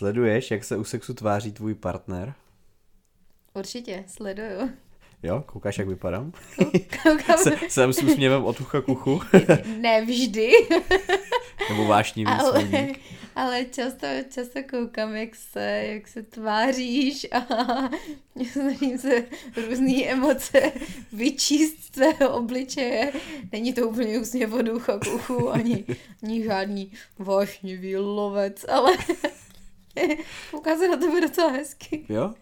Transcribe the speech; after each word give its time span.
Sleduješ, 0.00 0.50
jak 0.50 0.64
se 0.64 0.76
u 0.76 0.84
sexu 0.84 1.14
tváří 1.14 1.52
tvůj 1.52 1.74
partner? 1.74 2.34
Určitě, 3.54 4.04
sleduju. 4.06 4.70
Jo, 5.22 5.44
koukáš, 5.46 5.78
jak 5.78 5.88
vypadám? 5.88 6.32
Koukám. 7.02 7.38
Se, 7.38 7.52
jsem 7.68 7.92
s 7.92 8.02
úsměvem 8.02 8.44
od 8.44 8.60
ucha 8.60 8.80
k 8.80 8.88
uchu? 8.88 9.20
ne 9.80 10.04
vždy, 10.04 10.50
Nebo 11.68 11.84
vášnivý 11.84 12.30
ale, 12.32 12.88
ale 13.36 13.64
často, 13.64 14.06
často 14.30 14.60
koukám, 14.70 15.16
jak 15.16 15.34
se, 15.34 15.82
jak 15.86 16.08
se 16.08 16.22
tváříš 16.22 17.26
a 17.32 17.40
snažím 18.52 18.98
se 18.98 19.24
různé 19.68 20.04
emoce 20.06 20.72
vyčíst 21.12 21.84
z 21.84 21.90
tvého 21.90 22.34
obličeje. 22.34 23.12
Není 23.52 23.72
to 23.72 23.88
úplně 23.88 24.18
úsměv 24.18 24.52
od 24.52 24.68
ucha 24.68 24.98
k 24.98 25.14
uchu, 25.14 25.50
ani, 25.50 25.84
ani 26.22 26.44
žádný 26.44 26.92
vášnivý 27.18 27.96
lovec, 27.96 28.64
ale 28.68 28.92
kouká 30.50 30.76
se 30.76 30.88
na 30.88 30.96
tebe 30.96 31.20
docela 31.20 31.50
hezky. 31.50 32.06
Jo? 32.08 32.34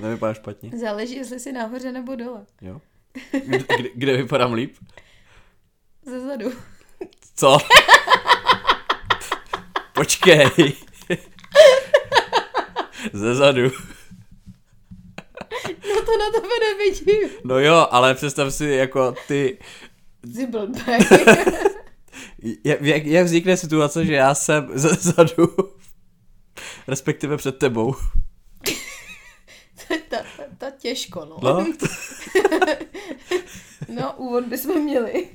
Nevypadá 0.00 0.34
špatně. 0.34 0.70
Záleží, 0.78 1.16
jestli 1.16 1.40
jsi 1.40 1.52
nahoře 1.52 1.92
nebo 1.92 2.16
dole. 2.16 2.46
Jo? 2.62 2.80
Kde, 3.44 3.58
kde, 3.94 4.16
vypadám 4.16 4.52
líp? 4.52 4.74
Ze 6.06 6.20
zadu. 6.20 6.52
Co? 7.36 7.58
Počkej. 9.94 10.50
Ze 13.12 13.34
zadu. 13.34 13.62
No 15.88 16.02
to 16.02 16.18
na 16.18 16.30
tebe 16.34 16.48
nevidím. 16.60 17.28
No 17.44 17.58
jo, 17.58 17.86
ale 17.90 18.14
představ 18.14 18.54
si 18.54 18.66
jako 18.66 19.14
ty... 19.28 19.58
Jak, 22.64 22.82
jak, 22.82 23.06
jak 23.06 23.26
vznikne 23.26 23.56
situace, 23.56 24.04
že 24.04 24.14
já 24.14 24.34
jsem 24.34 24.68
ze 24.74 24.88
zadu, 24.88 25.54
respektive 26.88 27.36
před 27.36 27.58
tebou. 27.58 27.94
ta, 29.88 29.94
ta, 30.36 30.42
ta 30.58 30.70
těžko, 30.70 31.24
no. 31.24 31.36
No, 31.42 31.66
No, 33.88 34.12
úvod 34.16 34.44
bychom 34.44 34.82
měli. 34.84 35.30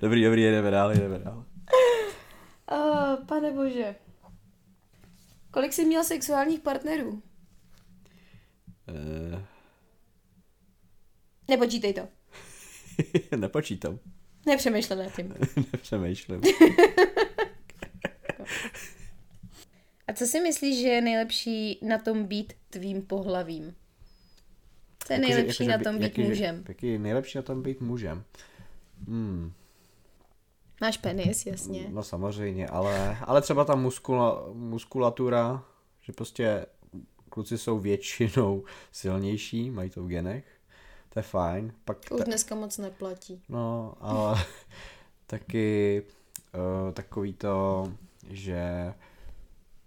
dobrý, 0.00 0.24
dobrý, 0.24 0.42
jdeme 0.42 0.70
dál, 0.70 0.92
jdeme 0.94 1.18
dál. 1.18 1.44
Uh, 2.72 3.26
pane 3.26 3.50
bože. 3.52 3.94
Kolik 5.50 5.72
jsi 5.72 5.84
měl 5.84 6.04
sexuálních 6.04 6.60
partnerů? 6.60 7.10
Uh, 7.12 7.22
Nepočítej 11.48 11.94
to. 11.94 12.08
nepočítám, 13.36 13.98
Nepřemýšlej 14.46 14.98
nad 14.98 15.16
tím. 15.16 15.34
nepřemýšlím. 15.72 16.40
A 20.08 20.12
co 20.12 20.26
si 20.26 20.40
myslíš, 20.40 20.80
že 20.80 20.88
je 20.88 21.00
nejlepší 21.00 21.78
na 21.82 21.98
tom 21.98 22.24
být 22.24 22.52
tvým 22.70 23.02
pohlavím? 23.02 23.74
Co 25.06 25.12
je 25.12 25.18
Jakože- 25.18 25.34
nejlepší 25.34 25.64
jakože 25.64 25.78
na 25.78 25.84
tom 25.84 25.98
být 25.98 26.02
jaký- 26.04 26.22
mužem? 26.22 26.64
Jaký 26.68 26.86
je 26.86 26.98
nejlepší 26.98 27.38
na 27.38 27.42
tom 27.42 27.62
být 27.62 27.80
mužem? 27.80 28.24
Hmm, 29.08 29.52
Máš 30.80 30.96
penis, 30.96 31.46
jasně. 31.46 31.86
no 31.90 32.02
samozřejmě, 32.02 32.66
ale, 32.68 33.18
ale 33.20 33.42
třeba 33.42 33.64
ta 33.64 33.74
muskula, 33.74 34.44
muskulatura, 34.52 35.64
že 36.00 36.12
prostě 36.12 36.66
kluci 37.30 37.58
jsou 37.58 37.78
většinou 37.78 38.64
silnější, 38.92 39.70
mají 39.70 39.90
to 39.90 40.02
v 40.02 40.08
genech, 40.08 40.44
to 41.08 41.18
je 41.18 41.22
fajn. 41.22 41.72
Pak 41.84 42.04
To 42.08 42.14
už 42.14 42.20
dneska 42.24 42.54
moc 42.54 42.78
neplatí. 42.78 43.42
No, 43.48 43.94
ale 44.00 44.44
taky 45.26 46.02
uh, 46.86 46.92
takový 46.92 47.32
to, 47.32 47.84
že 48.32 48.94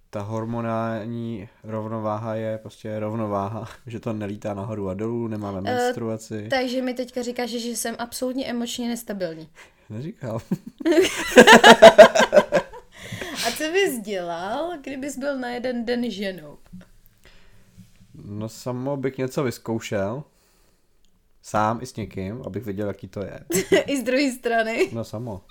ta 0.09 0.21
hormonální 0.21 1.49
rovnováha 1.63 2.35
je 2.35 2.57
prostě 2.57 2.99
rovnováha, 2.99 3.67
že 3.87 3.99
to 3.99 4.13
nelítá 4.13 4.53
nahoru 4.53 4.89
a 4.89 4.93
dolů, 4.93 5.27
nemáme 5.27 5.61
menstruaci. 5.61 6.47
Takže 6.49 6.81
mi 6.81 6.93
teďka 6.93 7.21
říkáš, 7.21 7.49
že 7.49 7.69
jsem 7.69 7.95
absolutně 7.99 8.45
emočně 8.45 8.87
nestabilní. 8.89 9.49
Neříkal. 9.89 10.39
A 13.47 13.51
co 13.57 13.63
bys 13.71 13.99
dělal, 14.01 14.71
kdybys 14.81 15.17
byl 15.17 15.39
na 15.39 15.49
jeden 15.49 15.85
den 15.85 16.11
ženou? 16.11 16.57
No 18.25 18.49
samo 18.49 18.97
bych 18.97 19.17
něco 19.17 19.43
vyzkoušel. 19.43 20.23
Sám 21.41 21.79
i 21.81 21.85
s 21.85 21.95
někým, 21.95 22.41
abych 22.45 22.63
věděl, 22.63 22.87
jaký 22.87 23.07
to 23.07 23.21
je. 23.21 23.39
I 23.85 24.01
z 24.01 24.03
druhé 24.03 24.31
strany. 24.31 24.89
No 24.93 25.03
samo. 25.03 25.41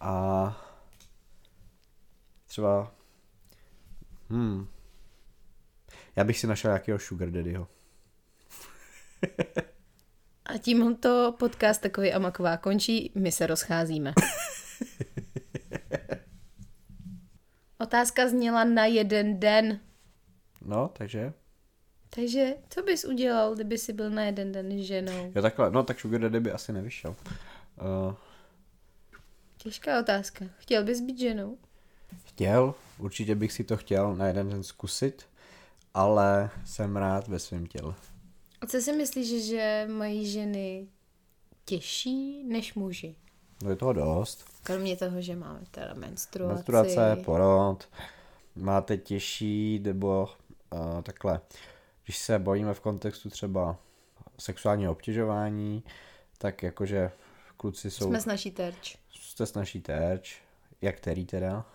A 0.00 0.63
třeba... 2.54 2.94
Hmm. 4.30 4.66
Já 6.16 6.24
bych 6.24 6.38
si 6.38 6.46
našel 6.46 6.70
nějakého 6.70 6.98
sugar 6.98 7.30
daddyho. 7.30 7.68
A 10.44 10.58
tímto 10.58 11.34
podcast 11.38 11.82
takový 11.82 12.12
amaková 12.12 12.56
končí, 12.56 13.12
my 13.14 13.32
se 13.32 13.46
rozcházíme. 13.46 14.12
Otázka 17.78 18.28
zněla 18.28 18.64
na 18.64 18.86
jeden 18.86 19.40
den. 19.40 19.80
No, 20.64 20.88
takže... 20.88 21.32
Takže 22.10 22.54
co 22.70 22.82
bys 22.82 23.04
udělal, 23.04 23.54
kdyby 23.54 23.78
jsi 23.78 23.92
byl 23.92 24.10
na 24.10 24.22
jeden 24.22 24.52
den 24.52 24.82
ženou? 24.82 25.32
Jo, 25.34 25.42
takhle, 25.42 25.70
no 25.70 25.82
tak 25.82 26.00
Sugar 26.00 26.20
Daddy 26.20 26.40
by 26.40 26.52
asi 26.52 26.72
nevyšel. 26.72 27.16
Uh, 27.80 28.14
Těžká 29.56 30.00
otázka. 30.00 30.44
Chtěl 30.58 30.84
bys 30.84 31.00
být 31.00 31.18
ženou? 31.18 31.58
Chtěl, 32.24 32.74
určitě 32.98 33.34
bych 33.34 33.52
si 33.52 33.64
to 33.64 33.76
chtěl 33.76 34.16
na 34.16 34.26
jeden 34.26 34.48
den 34.48 34.62
zkusit, 34.62 35.26
ale 35.94 36.50
jsem 36.64 36.96
rád 36.96 37.28
ve 37.28 37.38
svém 37.38 37.66
těle. 37.66 37.94
A 38.60 38.66
co 38.66 38.80
si 38.80 38.92
myslíš, 38.92 39.44
že 39.44 39.88
mají 39.90 40.30
ženy 40.30 40.86
těžší 41.64 42.44
než 42.44 42.74
muži? 42.74 43.16
No 43.62 43.70
je 43.70 43.76
toho 43.76 43.92
dost. 43.92 44.44
Kromě 44.62 44.96
toho, 44.96 45.22
že 45.22 45.36
máme 45.36 45.60
teda 45.70 45.94
menstruaci. 45.94 46.54
Menstruace, 46.54 47.16
porod, 47.24 47.88
máte 48.56 48.96
těžší, 48.96 49.78
nebo 49.78 50.28
uh, 50.72 51.02
takhle, 51.02 51.40
když 52.04 52.18
se 52.18 52.38
bavíme 52.38 52.74
v 52.74 52.80
kontextu 52.80 53.30
třeba 53.30 53.76
sexuálního 54.38 54.92
obtěžování, 54.92 55.84
tak 56.38 56.62
jakože 56.62 57.10
kluci 57.56 57.90
jsou... 57.90 58.06
Jsme 58.06 58.20
s 58.20 58.26
naší 58.26 58.50
terč. 58.50 58.96
jste 59.20 59.46
s 59.46 59.54
naší 59.54 59.80
terč, 59.80 60.40
jak 60.84 60.96
který 60.96 61.26
teda. 61.26 61.66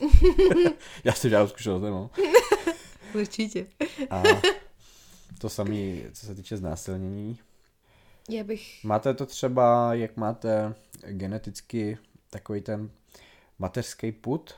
Já 1.04 1.12
si 1.12 1.30
žádnou 1.30 1.48
zkušenost 1.48 1.82
nemám. 1.82 2.10
Určitě. 3.14 3.66
A 4.10 4.22
to 5.38 5.48
samé, 5.48 6.12
co 6.12 6.26
se 6.26 6.34
týče 6.34 6.56
znásilnění. 6.56 7.38
Já 8.30 8.44
bych... 8.44 8.84
Máte 8.84 9.14
to 9.14 9.26
třeba, 9.26 9.94
jak 9.94 10.16
máte 10.16 10.74
geneticky 11.06 11.98
takový 12.30 12.60
ten 12.60 12.90
mateřský 13.58 14.12
put, 14.12 14.54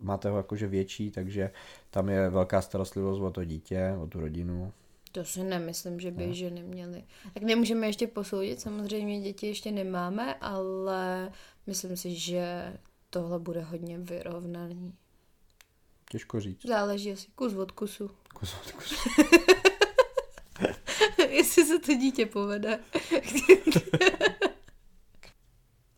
máte 0.00 0.30
ho 0.30 0.36
jakože 0.36 0.66
větší, 0.66 1.10
takže 1.10 1.50
tam 1.90 2.08
je 2.08 2.30
velká 2.30 2.62
starostlivost 2.62 3.22
o 3.22 3.30
to 3.30 3.44
dítě, 3.44 3.94
o 4.02 4.06
tu 4.06 4.20
rodinu. 4.20 4.72
To 5.12 5.24
si 5.24 5.42
nemyslím, 5.42 6.00
že 6.00 6.10
by 6.10 6.34
ženy 6.34 6.62
měly. 6.62 7.04
Tak 7.34 7.42
nemůžeme 7.42 7.86
ještě 7.86 8.06
posoudit, 8.06 8.60
samozřejmě 8.60 9.20
děti 9.20 9.46
ještě 9.46 9.72
nemáme, 9.72 10.34
ale 10.34 11.32
myslím 11.66 11.96
si, 11.96 12.14
že 12.14 12.72
tohle 13.14 13.38
bude 13.38 13.60
hodně 13.60 13.98
vyrovnaný. 13.98 14.94
Těžko 16.10 16.40
říct. 16.40 16.66
Záleží 16.66 17.12
asi 17.12 17.26
kus 17.34 17.54
od 17.54 17.72
kusu. 17.72 18.10
Kus 18.34 18.54
od 18.54 18.72
kusu. 18.72 18.94
Jestli 21.28 21.66
se 21.66 21.78
to 21.78 21.94
dítě 21.94 22.26
povede. 22.26 22.78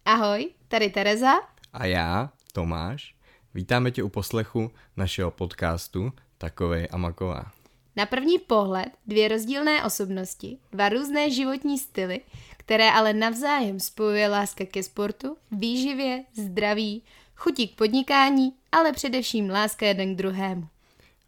Ahoj, 0.05 0.55
tady 0.69 0.91
Tereza. 0.91 1.33
A 1.73 1.87
já, 1.87 2.33
Tomáš, 2.53 3.15
vítáme 3.55 3.91
tě 3.91 4.03
u 4.03 4.09
poslechu 4.09 4.71
našeho 4.97 5.31
podcastu 5.31 6.13
Takovej 6.39 6.89
a 6.91 6.97
maková. 6.97 7.56
Na 7.97 8.07
první 8.07 8.39
pohled 8.39 8.89
dvě 9.07 9.29
rozdílné 9.29 9.85
osobnosti, 9.85 10.59
dva 10.73 10.89
různé 10.89 11.31
životní 11.31 11.79
styly, 11.79 12.21
které 12.57 12.91
ale 12.91 13.13
navzájem 13.13 13.81
spojuje 13.81 14.29
láska 14.29 14.65
ke 14.65 14.83
sportu, 14.83 15.37
výživě, 15.51 16.25
zdraví, 16.35 17.03
chutí 17.37 17.69
k 17.69 17.77
podnikání, 17.77 18.53
ale 18.73 18.93
především 18.93 19.51
láska 19.51 19.87
jeden 19.87 20.15
k 20.15 20.19
druhému. 20.19 20.69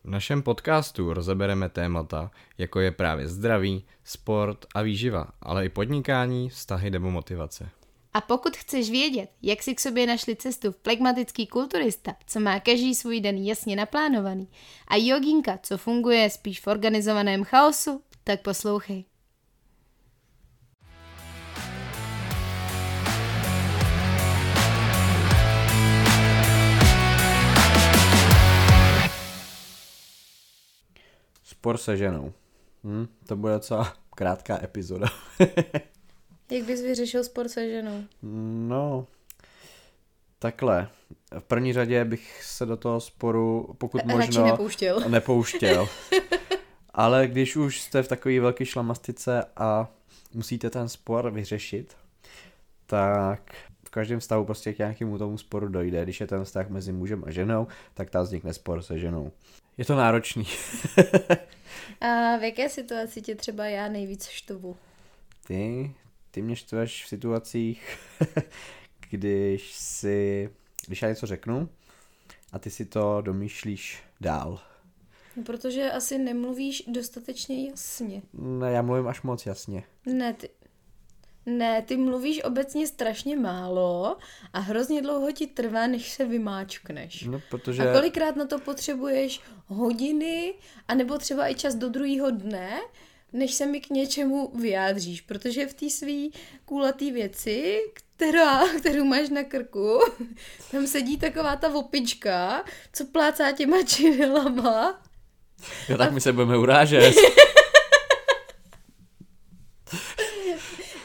V 0.05 0.11
našem 0.11 0.43
podcastu 0.43 1.13
rozebereme 1.13 1.69
témata, 1.69 2.31
jako 2.59 2.81
je 2.81 2.91
právě 2.91 3.29
zdraví, 3.29 3.85
sport 4.05 4.67
a 4.75 4.83
výživa, 4.83 5.29
ale 5.43 5.65
i 5.65 5.69
podnikání, 5.69 6.49
vztahy 6.49 6.91
nebo 6.91 7.11
motivace. 7.11 7.69
A 8.19 8.21
pokud 8.21 8.57
chceš 8.57 8.91
vědět, 8.91 9.31
jak 9.43 9.63
si 9.63 9.75
k 9.75 9.81
sobě 9.81 10.07
našli 10.07 10.37
cestu 10.37 10.73
v 10.73 10.77
plegmatický 10.77 11.47
kulturista, 11.47 12.17
co 12.27 12.41
má 12.41 12.61
každý 12.61 12.95
svůj 12.95 13.21
den 13.21 13.37
jasně 13.37 13.77
naplánovaný, 13.77 14.49
a 14.89 14.97
joginka, 14.97 15.59
co 15.63 15.79
funguje 15.79 16.31
spíš 16.31 16.61
v 16.61 16.67
organizovaném 16.67 17.45
chaosu, 17.45 18.03
tak 18.25 18.43
poslouchej. 18.43 19.05
Spor 31.45 31.77
se 31.77 31.97
ženou. 31.97 32.33
Hm, 32.85 33.07
to 33.27 33.37
bude 33.37 33.53
docela 33.53 33.97
krátká 34.15 34.63
epizoda. 34.63 35.07
Jak 36.51 36.63
bys 36.63 36.83
vyřešil 36.83 37.25
spor 37.25 37.49
se 37.49 37.71
ženou? 37.71 38.05
No, 38.23 39.07
takhle. 40.39 40.89
V 41.39 41.45
první 41.45 41.73
řadě 41.73 42.05
bych 42.05 42.45
se 42.45 42.67
do 42.67 42.77
toho 42.77 43.01
sporu, 43.01 43.75
pokud 43.79 44.01
Radši 44.01 44.17
možno, 44.17 44.47
nepouštěl. 44.47 45.01
nepouštěl. 45.09 45.89
Ale 46.95 47.27
když 47.27 47.57
už 47.57 47.81
jste 47.81 48.03
v 48.03 48.09
takové 48.09 48.41
velké 48.41 48.67
šlamastice 48.67 49.45
a 49.57 49.89
musíte 50.35 50.71
ten 50.71 50.89
spor 50.89 51.31
vyřešit, 51.31 51.97
tak 52.87 53.55
v 53.87 53.91
každém 53.91 54.21
vztahu 54.21 54.45
prostě 54.45 54.73
k 54.73 54.79
nějakému 54.79 55.19
tomu 55.19 55.39
sporu 55.39 55.69
dojde. 55.69 56.05
Když 56.05 56.21
je 56.21 56.27
ten 56.27 56.45
vztah 56.45 56.69
mezi 56.69 56.93
mužem 56.93 57.25
a 57.27 57.31
ženou, 57.31 57.67
tak 57.95 58.11
tam 58.11 58.25
vznikne 58.25 58.55
spor 58.55 58.83
se 58.83 58.99
ženou. 58.99 59.33
Je 59.79 59.85
to 59.85 59.97
náročný. 59.97 60.47
A 62.01 62.37
v 62.37 62.43
jaké 62.43 62.69
situaci 62.69 63.23
tě 63.23 63.35
třeba 63.35 63.67
já 63.67 63.89
nejvíc 63.89 64.27
štvu? 64.29 64.77
Ty, 65.47 65.95
ty 66.39 66.43
mě 66.43 66.57
štveš 66.57 67.05
v 67.05 67.09
situacích, 67.09 67.99
když 69.11 69.75
si, 69.75 70.51
když 70.87 71.03
já 71.03 71.09
něco 71.09 71.27
řeknu 71.27 71.69
a 72.53 72.59
ty 72.59 72.71
si 72.71 72.85
to 72.85 73.21
domýšlíš 73.21 74.03
dál. 74.21 74.61
No, 75.37 75.43
protože 75.43 75.91
asi 75.91 76.19
nemluvíš 76.19 76.83
dostatečně 76.87 77.69
jasně. 77.69 78.23
Ne, 78.33 78.73
já 78.73 78.83
mluvím 78.83 79.07
až 79.07 79.23
moc 79.23 79.47
jasně. 79.47 79.85
Ne, 80.07 80.33
ty... 80.33 80.49
Ne, 81.47 81.83
ty 81.83 81.97
mluvíš 81.97 82.45
obecně 82.45 82.87
strašně 82.87 83.37
málo 83.37 84.17
a 84.53 84.59
hrozně 84.59 85.03
dlouho 85.03 85.33
ti 85.33 85.47
trvá, 85.47 85.87
než 85.87 86.13
se 86.13 86.25
vymáčkneš. 86.25 87.23
No, 87.23 87.41
protože... 87.51 87.91
A 87.91 87.93
kolikrát 87.93 88.37
na 88.37 88.47
to 88.47 88.59
potřebuješ 88.59 89.41
hodiny, 89.67 90.55
anebo 90.89 91.19
třeba 91.19 91.49
i 91.49 91.55
čas 91.55 91.75
do 91.75 91.89
druhého 91.89 92.31
dne, 92.31 92.81
než 93.33 93.55
se 93.55 93.67
mi 93.67 93.81
k 93.81 93.91
něčemu 93.91 94.53
vyjádříš, 94.55 95.21
protože 95.21 95.67
v 95.67 95.75
té 95.75 95.91
svý 95.91 96.33
kulatý 96.65 97.13
věci, 97.13 97.83
která, 97.93 98.69
kterou 98.79 99.05
máš 99.05 99.29
na 99.29 99.43
krku, 99.45 100.01
tam 100.71 100.87
sedí 100.87 101.17
taková 101.17 101.57
ta 101.57 101.75
opička, 101.75 102.65
co 102.93 103.05
plácá 103.05 103.53
těma 103.53 103.83
čivilama. 103.87 105.03
Jo, 105.89 105.99
tak 105.99 106.13
my 106.13 106.21
se 106.21 106.33
budeme 106.33 106.59
urážet. 106.59 107.15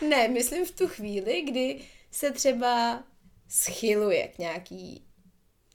Ne, 0.09 0.27
myslím 0.27 0.65
v 0.65 0.71
tu 0.71 0.87
chvíli, 0.87 1.41
kdy 1.41 1.81
se 2.11 2.31
třeba 2.31 3.03
schyluje 3.49 4.27
k 4.27 4.37
nějaký 4.37 5.03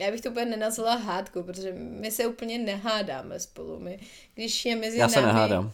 já 0.01 0.11
bych 0.11 0.21
to 0.21 0.31
úplně 0.31 0.47
nenazvala 0.47 0.95
hádku, 0.95 1.43
protože 1.43 1.73
my 1.73 2.11
se 2.11 2.27
úplně 2.27 2.59
nehádáme 2.59 3.41
spolu. 3.41 3.79
My, 3.79 3.99
když 4.35 4.65
je 4.65 4.77
mezi 4.77 4.99
Já 4.99 5.07
námi... 5.07 5.15
se 5.15 5.23
nehádám. 5.23 5.73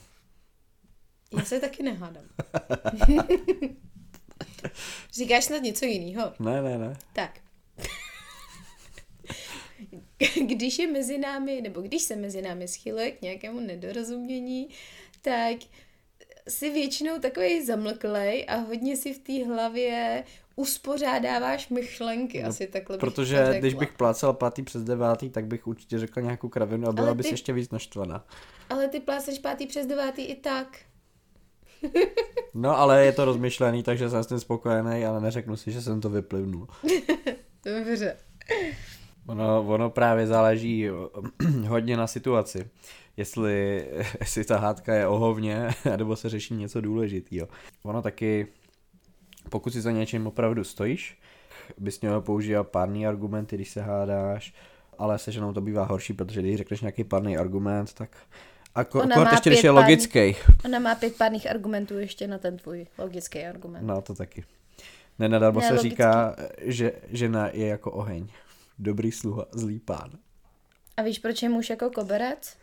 Já 1.38 1.44
se 1.44 1.60
taky 1.60 1.82
nehádám. 1.82 2.24
Říkáš 5.12 5.44
snad 5.44 5.62
něco 5.62 5.84
jiného. 5.84 6.32
Ne, 6.38 6.62
ne, 6.62 6.78
ne. 6.78 6.96
Tak. 7.12 7.40
když 10.46 10.78
je 10.78 10.86
mezi 10.92 11.18
námi, 11.18 11.60
nebo 11.60 11.80
když 11.80 12.02
se 12.02 12.16
mezi 12.16 12.42
námi 12.42 12.68
schyluje 12.68 13.10
k 13.10 13.22
nějakému 13.22 13.60
nedorozumění, 13.60 14.68
tak 15.22 15.56
si 16.48 16.70
většinou 16.70 17.18
takový 17.18 17.64
zamlklej 17.66 18.44
a 18.48 18.56
hodně 18.56 18.96
si 18.96 19.14
v 19.14 19.18
té 19.18 19.44
hlavě 19.44 20.24
uspořádáváš 20.56 21.68
myšlenky, 21.68 22.42
no, 22.42 22.48
asi 22.48 22.66
takhle 22.66 22.96
bych 22.96 23.00
to 23.00 23.06
Protože 23.06 23.36
řekla. 23.36 23.52
když 23.58 23.74
bych 23.74 23.92
plácal 23.92 24.32
pátý 24.34 24.62
přes 24.62 24.82
devátý, 24.84 25.30
tak 25.30 25.46
bych 25.46 25.66
určitě 25.66 25.98
řekl 25.98 26.20
nějakou 26.20 26.48
kravinu 26.48 26.88
a 26.88 26.92
byla 26.92 27.06
Ale 27.06 27.14
bys 27.16 27.26
ty- 27.26 27.32
ještě 27.32 27.52
víc 27.52 27.70
naštvaná. 27.70 28.26
Ale 28.70 28.88
ty 28.88 29.00
pláceš 29.00 29.38
pátý 29.38 29.66
přes 29.66 29.86
devátý 29.86 30.22
i 30.22 30.34
tak. 30.34 30.78
No, 32.54 32.78
ale 32.78 33.04
je 33.04 33.12
to 33.12 33.24
rozmyšlený, 33.24 33.82
takže 33.82 34.10
jsem 34.10 34.24
s 34.24 34.26
tím 34.26 34.40
spokojený, 34.40 35.04
ale 35.04 35.20
neřeknu 35.20 35.56
si, 35.56 35.72
že 35.72 35.82
jsem 35.82 36.00
to 36.00 36.10
vyplivnul. 36.10 36.68
Dobře. 37.64 38.16
Ono, 39.26 39.62
ono 39.68 39.90
právě 39.90 40.26
záleží 40.26 40.88
hodně 41.68 41.96
na 41.96 42.06
situaci. 42.06 42.70
Jestli, 43.16 43.86
jestli 44.20 44.44
ta 44.44 44.58
hádka 44.58 44.94
je 44.94 45.06
o 45.06 45.18
hovně, 45.18 45.68
nebo 45.96 46.16
se 46.16 46.28
řeší 46.28 46.54
něco 46.54 46.80
důležitého. 46.80 47.48
Ono 47.82 48.02
taky, 48.02 48.46
pokud 49.48 49.72
si 49.72 49.80
za 49.80 49.90
něčím 49.90 50.26
opravdu 50.26 50.64
stojíš, 50.64 51.18
bys 51.78 52.00
měl 52.00 52.20
používat 52.20 52.68
párný 52.68 53.06
argumenty, 53.06 53.56
když 53.56 53.70
se 53.70 53.82
hádáš, 53.82 54.54
ale 54.98 55.18
se 55.18 55.32
ženou 55.32 55.52
to 55.52 55.60
bývá 55.60 55.84
horší, 55.84 56.12
protože 56.12 56.42
když 56.42 56.56
řekneš 56.56 56.80
nějaký 56.80 57.04
párný 57.04 57.36
argument, 57.36 57.94
tak 57.94 58.10
a 58.74 58.82
ko- 58.84 59.02
Ona 59.02 59.16
má 59.24 59.30
ještě, 59.30 59.50
když 59.50 59.64
je 59.64 59.70
logický. 59.70 60.36
Ona 60.64 60.78
má 60.78 60.94
pět 60.94 61.16
pádných 61.16 61.50
argumentů 61.50 61.98
ještě 61.98 62.26
na 62.26 62.38
ten 62.38 62.56
tvůj 62.56 62.86
logický 62.98 63.44
argument. 63.44 63.86
No, 63.86 64.02
to 64.02 64.14
taky. 64.14 64.44
Nenadarmo 65.18 65.60
Ne, 65.60 65.66
se 65.66 65.72
logicky. 65.72 65.88
říká, 65.90 66.36
že 66.60 66.92
žena 67.08 67.48
je 67.52 67.66
jako 67.66 67.90
oheň. 67.92 68.26
Dobrý 68.78 69.12
sluha, 69.12 69.46
zlý 69.52 69.78
pán. 69.80 70.10
A 70.96 71.02
víš, 71.02 71.18
proč 71.18 71.42
je 71.42 71.48
muž 71.48 71.70
jako 71.70 71.90
koberec? 71.90 72.56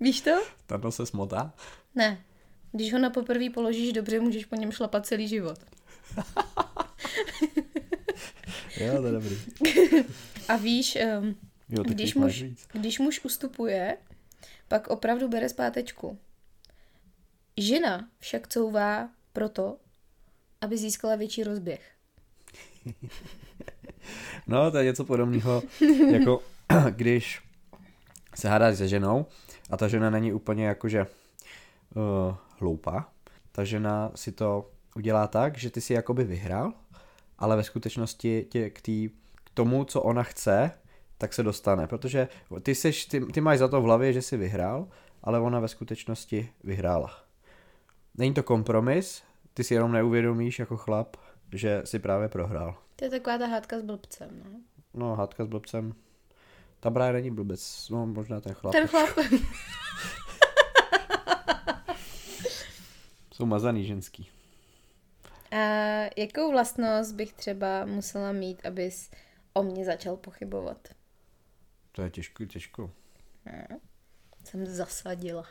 Víš 0.00 0.20
to? 0.20 0.30
Tato 0.66 0.92
se 0.92 1.06
smotá. 1.06 1.52
Ne. 1.94 2.18
Když 2.72 2.92
ho 2.92 2.98
na 2.98 3.10
poprvé 3.10 3.50
položíš 3.54 3.92
dobře, 3.92 4.20
můžeš 4.20 4.44
po 4.44 4.56
něm 4.56 4.72
šlapat 4.72 5.06
celý 5.06 5.28
život. 5.28 5.58
Jo, 8.80 9.00
to 9.00 9.06
je 9.06 9.12
dobrý. 9.12 9.36
A 10.48 10.56
víš, 10.56 10.98
um, 11.20 11.36
Jo, 11.68 11.82
když, 11.82 12.14
muž, 12.14 12.44
když 12.72 12.98
muž 12.98 13.20
ustupuje, 13.24 13.96
pak 14.68 14.88
opravdu 14.88 15.28
bere 15.28 15.48
zpátečku. 15.48 16.18
Žena 17.56 18.08
však 18.18 18.48
couvá 18.48 19.08
proto, 19.32 19.76
aby 20.60 20.78
získala 20.78 21.16
větší 21.16 21.44
rozběh. 21.44 21.90
No, 24.46 24.70
to 24.70 24.78
je 24.78 24.84
něco 24.84 25.04
podobného, 25.04 25.62
jako 26.12 26.42
když 26.90 27.42
se 28.34 28.48
hádáš 28.48 28.78
se 28.78 28.88
ženou 28.88 29.26
a 29.70 29.76
ta 29.76 29.88
žena 29.88 30.10
není 30.10 30.32
úplně 30.32 30.66
jakože 30.66 31.06
uh, 31.06 32.36
hloupá. 32.58 33.08
Ta 33.52 33.64
žena 33.64 34.10
si 34.14 34.32
to 34.32 34.70
udělá 34.96 35.26
tak, 35.26 35.58
že 35.58 35.70
ty 35.70 35.80
si 35.80 35.92
jakoby 35.92 36.24
vyhrál, 36.24 36.72
ale 37.38 37.56
ve 37.56 37.64
skutečnosti 37.64 38.46
tě 38.50 38.70
k, 38.70 38.82
tý, 38.82 39.08
k 39.34 39.50
tomu, 39.54 39.84
co 39.84 40.02
ona 40.02 40.22
chce, 40.22 40.70
tak 41.18 41.32
se 41.32 41.42
dostane, 41.42 41.86
protože 41.86 42.28
ty, 42.62 42.74
seš, 42.74 43.06
ty, 43.06 43.20
ty 43.20 43.40
máš 43.40 43.58
za 43.58 43.68
to 43.68 43.80
v 43.80 43.84
hlavě, 43.84 44.12
že 44.12 44.22
jsi 44.22 44.36
vyhrál, 44.36 44.88
ale 45.22 45.40
ona 45.40 45.60
ve 45.60 45.68
skutečnosti 45.68 46.52
vyhrála. 46.64 47.24
Není 48.14 48.34
to 48.34 48.42
kompromis, 48.42 49.22
ty 49.54 49.64
si 49.64 49.74
jenom 49.74 49.92
neuvědomíš 49.92 50.58
jako 50.58 50.76
chlap, 50.76 51.16
že 51.52 51.82
si 51.84 51.98
právě 51.98 52.28
prohrál. 52.28 52.76
To 52.96 53.04
je 53.04 53.10
taková 53.10 53.38
ta 53.38 53.46
hádka 53.46 53.78
s 53.78 53.82
blbcem, 53.82 54.42
no. 54.44 54.50
No, 54.94 55.16
hádka 55.16 55.44
s 55.44 55.48
blbcem. 55.48 55.94
Ta 56.80 56.90
právě 56.90 57.12
není 57.12 57.30
blbec, 57.30 57.88
no 57.90 58.06
možná 58.06 58.40
ten 58.40 58.54
chlap. 58.54 58.72
Ten 58.72 58.86
chlap, 58.86 59.08
Jsou 63.32 63.46
mazaný 63.46 63.84
ženský. 63.84 64.30
A 65.50 65.56
jakou 66.16 66.50
vlastnost 66.50 67.14
bych 67.14 67.32
třeba 67.32 67.84
musela 67.84 68.32
mít, 68.32 68.66
abys 68.66 69.10
o 69.52 69.62
mě 69.62 69.84
začal 69.84 70.16
pochybovat? 70.16 70.88
To 71.94 72.02
je 72.02 72.10
těžko, 72.10 72.44
těžko. 72.44 72.90
Jsem 74.44 74.66
zasadila. 74.66 75.46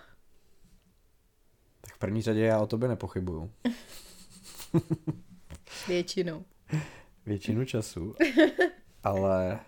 Tak 1.82 1.94
v 1.94 1.98
první 1.98 2.22
řadě 2.22 2.42
já 2.46 2.60
o 2.62 2.68
tobě 2.68 2.90
nepochybuju. 2.90 3.52
Většinou. 5.88 6.46
Většinu 7.26 7.66
času. 7.66 8.16
Ale, 9.04 9.60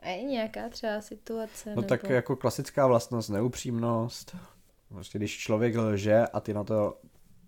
A 0.00 0.08
je 0.08 0.22
nějaká 0.22 0.68
třeba 0.68 1.00
situace? 1.00 1.70
no 1.70 1.76
nebo... 1.76 1.88
tak 1.88 2.02
jako 2.10 2.36
klasická 2.36 2.86
vlastnost, 2.86 3.30
neupřímnost. 3.30 4.36
Prostě 4.88 5.18
když 5.18 5.38
člověk 5.38 5.76
lže 5.76 6.18
a 6.26 6.40
ty 6.40 6.54
na 6.54 6.64
to 6.64 7.00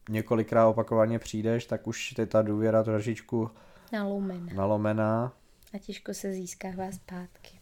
několikrát 0.08 0.68
opakovaně 0.68 1.18
přijdeš, 1.18 1.66
tak 1.66 1.86
už 1.86 2.14
je 2.18 2.26
ta 2.26 2.42
důvěra 2.42 2.82
trošičku 2.82 3.50
Nalumen. 3.92 4.56
nalomená. 4.56 5.32
A 5.74 5.78
těžko 5.78 6.14
se 6.14 6.32
získává 6.32 6.92
zpátky. 6.92 7.61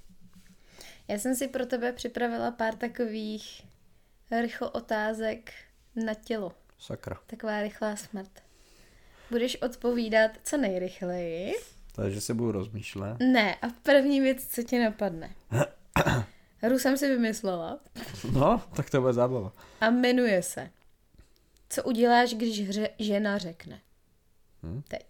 Já 1.11 1.19
jsem 1.19 1.35
si 1.35 1.49
pro 1.49 1.67
tebe 1.67 1.93
připravila 1.93 2.51
pár 2.51 2.75
takových 2.77 3.63
rychlo 4.41 4.71
otázek 4.71 5.53
na 5.97 6.15
tělo. 6.15 6.53
Sakra. 6.79 7.19
Taková 7.27 7.63
rychlá 7.63 7.97
smrt. 7.97 8.31
Budeš 9.31 9.57
odpovídat 9.63 10.31
co 10.45 10.57
nejrychleji. 10.57 11.55
Takže 11.93 12.21
se 12.21 12.35
budu 12.35 12.53
rozmýšlet. 12.53 13.17
Ne, 13.21 13.55
a 13.55 13.69
první 13.83 14.21
věc, 14.21 14.47
co 14.47 14.63
ti 14.63 14.79
napadne. 14.79 15.35
Hru 16.63 16.79
jsem 16.79 16.97
si 16.97 17.09
vymyslela 17.09 17.81
No, 18.33 18.63
tak 18.77 18.91
to 18.91 19.01
bude 19.01 19.13
zábava. 19.13 19.53
a 19.81 19.91
jmenuje 19.91 20.43
se 20.43 20.71
Co 21.69 21.83
uděláš, 21.85 22.35
když 22.35 22.61
hře, 22.69 22.89
žena 22.99 23.39
řekne? 23.39 23.81
Hm? 24.63 24.83
Teď. 24.89 25.07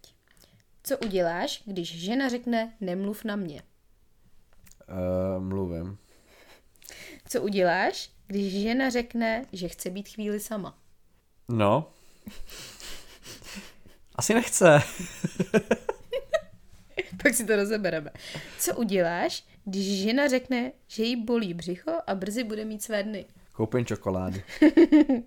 Co 0.83 0.97
uděláš, 0.97 1.61
když 1.65 1.99
žena 1.99 2.29
řekne 2.29 2.73
nemluv 2.81 3.23
na 3.23 3.35
mě? 3.35 3.61
Uh, 4.91 5.43
mluvím. 5.43 5.97
Co 7.27 7.41
uděláš, 7.41 8.09
když 8.27 8.61
žena 8.61 8.89
řekne, 8.89 9.45
že 9.53 9.67
chce 9.67 9.89
být 9.89 10.09
chvíli 10.09 10.39
sama? 10.39 10.77
No. 11.49 11.91
Asi 14.15 14.33
nechce. 14.33 14.81
Pak 17.23 17.33
si 17.33 17.45
to 17.45 17.55
rozebereme. 17.55 18.11
Co 18.59 18.75
uděláš, 18.75 19.45
když 19.65 20.01
žena 20.01 20.27
řekne, 20.27 20.71
že 20.87 21.03
jí 21.03 21.15
bolí 21.23 21.53
břicho 21.53 21.91
a 22.07 22.15
brzy 22.15 22.43
bude 22.43 22.65
mít 22.65 22.83
své 22.83 23.03
dny? 23.03 23.25
Koupím 23.51 23.85
čokolády. 23.85 24.43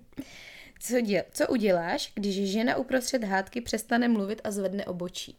Co, 0.79 1.01
děl, 1.01 1.23
co 1.31 1.47
uděláš, 1.47 2.11
když 2.15 2.51
žena 2.51 2.75
uprostřed 2.75 3.23
hádky 3.23 3.61
přestane 3.61 4.07
mluvit 4.07 4.41
a 4.43 4.51
zvedne 4.51 4.85
obočí? 4.85 5.37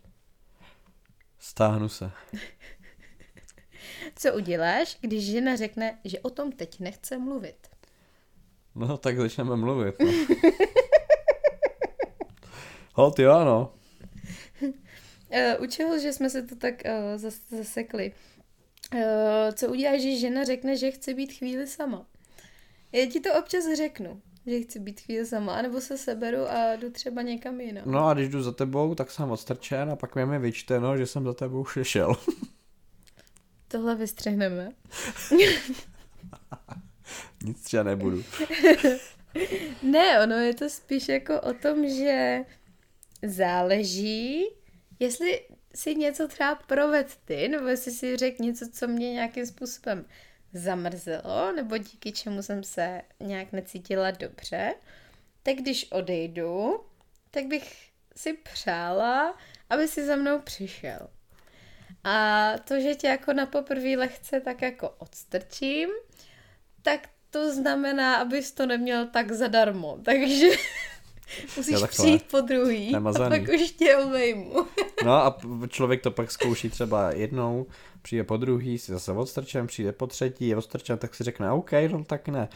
Stáhnu 1.38 1.88
se. 1.88 2.10
Co 4.18 4.34
uděláš, 4.34 4.98
když 5.00 5.24
žena 5.24 5.56
řekne, 5.56 5.98
že 6.04 6.20
o 6.20 6.30
tom 6.30 6.52
teď 6.52 6.80
nechce 6.80 7.18
mluvit? 7.18 7.56
No, 8.74 8.96
tak 8.96 9.16
začneme 9.16 9.56
mluvit. 9.56 9.94
No. 10.00 10.12
Hot, 12.94 13.18
jo, 13.18 13.44
no. 13.44 13.72
Uh, 14.62 15.62
u 15.62 15.66
čeho, 15.66 15.98
že 15.98 16.12
jsme 16.12 16.30
se 16.30 16.42
to 16.42 16.56
tak 16.56 16.74
uh, 16.84 17.18
zas, 17.20 17.34
zasekli? 17.50 18.12
Uh, 18.94 19.00
co 19.54 19.68
uděláš, 19.68 20.00
když 20.00 20.20
žena 20.20 20.44
řekne, 20.44 20.76
že 20.76 20.90
chce 20.90 21.14
být 21.14 21.32
chvíli 21.32 21.66
sama? 21.66 22.06
Já 22.92 23.06
ti 23.06 23.20
to 23.20 23.34
občas 23.34 23.64
řeknu, 23.76 24.22
že 24.46 24.60
chci 24.60 24.78
být 24.78 25.00
chvíli 25.00 25.26
sama, 25.26 25.62
nebo 25.62 25.80
se 25.80 25.98
seberu 25.98 26.50
a 26.50 26.76
jdu 26.76 26.90
třeba 26.90 27.22
někam 27.22 27.60
jinam. 27.60 27.84
No 27.86 28.06
a 28.06 28.14
když 28.14 28.28
jdu 28.28 28.42
za 28.42 28.52
tebou, 28.52 28.94
tak 28.94 29.10
jsem 29.10 29.30
odstrčen 29.30 29.90
a 29.90 29.96
pak 29.96 30.14
mi 30.14 30.38
vyčteno, 30.38 30.96
že 30.96 31.06
jsem 31.06 31.24
za 31.24 31.32
tebou 31.32 31.60
už 31.76 31.78
šel. 31.82 32.16
Tohle 33.68 33.94
vystřihneme. 33.94 34.72
Nic 37.44 37.62
třeba 37.62 37.82
nebudu. 37.82 38.24
ne, 39.82 40.20
ono 40.22 40.34
je 40.34 40.54
to 40.54 40.70
spíš 40.70 41.08
jako 41.08 41.40
o 41.40 41.52
tom, 41.52 41.88
že 41.88 42.44
záleží, 43.22 44.44
jestli 44.98 45.46
si 45.74 45.94
něco 45.94 46.28
třeba 46.28 46.54
proved 46.54 47.16
ty, 47.24 47.48
nebo 47.48 47.66
jestli 47.66 47.92
si 47.92 48.16
řekl 48.16 48.42
něco, 48.42 48.68
co 48.72 48.88
mě 48.88 49.12
nějakým 49.12 49.46
způsobem 49.46 50.04
zamrzelo, 50.52 51.52
nebo 51.52 51.76
díky 51.76 52.12
čemu 52.12 52.42
jsem 52.42 52.64
se 52.64 53.02
nějak 53.20 53.52
necítila 53.52 54.10
dobře, 54.10 54.74
tak 55.42 55.56
když 55.56 55.92
odejdu, 55.92 56.80
tak 57.30 57.46
bych 57.46 57.90
si 58.16 58.32
přála, 58.32 59.38
aby 59.70 59.88
si 59.88 60.06
za 60.06 60.16
mnou 60.16 60.40
přišel. 60.40 61.08
A 62.04 62.48
to, 62.68 62.80
že 62.80 62.94
tě 62.94 63.06
jako 63.06 63.32
na 63.32 63.46
poprvé 63.46 63.96
lehce 63.96 64.40
tak 64.40 64.62
jako 64.62 64.88
odstrčím, 64.98 65.88
tak 66.82 67.08
to 67.30 67.52
znamená, 67.54 68.16
abys 68.16 68.52
to 68.52 68.66
neměl 68.66 69.06
tak 69.06 69.32
zadarmo. 69.32 69.98
Takže 70.04 70.46
musíš 71.56 71.80
takhle. 71.80 71.88
přijít 71.88 72.22
po 72.30 72.40
druhý 72.40 72.88
a 72.88 72.92
Nemazaný. 72.92 73.38
pak 73.46 73.54
už 73.54 73.70
tě 73.70 73.96
obejmu. 73.96 74.54
No 75.04 75.12
a 75.12 75.38
člověk 75.68 76.02
to 76.02 76.10
pak 76.10 76.30
zkouší 76.30 76.70
třeba 76.70 77.10
jednou, 77.14 77.66
přijde 78.02 78.24
po 78.24 78.36
druhý, 78.36 78.78
si 78.78 78.92
zase 78.92 79.12
odstrčen, 79.12 79.66
přijde 79.66 79.92
po 79.92 80.06
třetí, 80.06 80.48
je 80.48 80.56
odstrčen, 80.56 80.98
tak 80.98 81.14
si 81.14 81.24
řekne 81.24 81.50
OK, 81.52 81.70
no 81.90 82.04
tak 82.04 82.28
ne. 82.28 82.48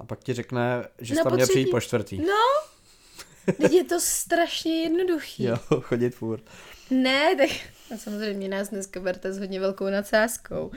A 0.00 0.04
pak 0.04 0.24
ti 0.24 0.32
řekne, 0.34 0.84
že 0.98 1.14
No, 1.14 1.24
tam 1.24 1.34
měl 1.34 1.46
přijít 1.46 1.70
po 1.70 1.80
čtvrtý. 1.80 2.18
No, 2.18 2.34
teď 3.60 3.72
je 3.72 3.84
to 3.84 4.00
strašně 4.00 4.82
jednoduchý. 4.82 5.44
Jo, 5.44 5.56
chodit 5.80 6.10
furt. 6.10 6.42
Ne, 6.90 7.36
tak 7.36 7.50
no, 7.90 7.98
samozřejmě 7.98 8.48
nás 8.48 8.68
dneska 8.68 9.00
berte 9.00 9.32
s 9.32 9.38
hodně 9.38 9.60
velkou 9.60 9.90
nadsázkou. 9.90 10.70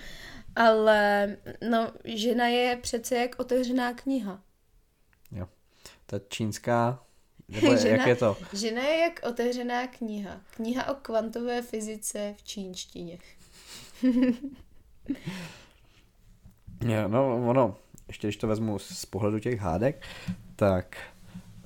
Ale 0.55 1.37
no, 1.69 1.91
žena 2.05 2.47
je 2.47 2.75
přece 2.81 3.15
jak 3.15 3.39
otevřená 3.39 3.93
kniha. 3.93 4.41
Jo. 5.31 5.47
Ta 6.05 6.19
čínská, 6.29 7.03
nebo 7.49 7.67
Žena- 7.67 7.97
jak 7.97 8.07
je 8.07 8.15
to? 8.15 8.37
Žena 8.53 8.81
je 8.81 8.97
jak 8.99 9.19
otevřená 9.23 9.87
kniha. 9.87 10.41
Kniha 10.55 10.91
o 10.91 10.95
kvantové 10.95 11.61
fyzice 11.61 12.33
v 12.37 12.43
čínštině. 12.43 13.17
Jo, 16.87 17.07
no 17.07 17.49
ono, 17.49 17.75
ještě 18.07 18.27
když 18.27 18.37
to 18.37 18.47
vezmu 18.47 18.79
z 18.79 18.97
z 18.97 19.05
pohledu 19.05 19.39
těch 19.39 19.59
hádek, 19.59 20.01
tak 20.55 20.97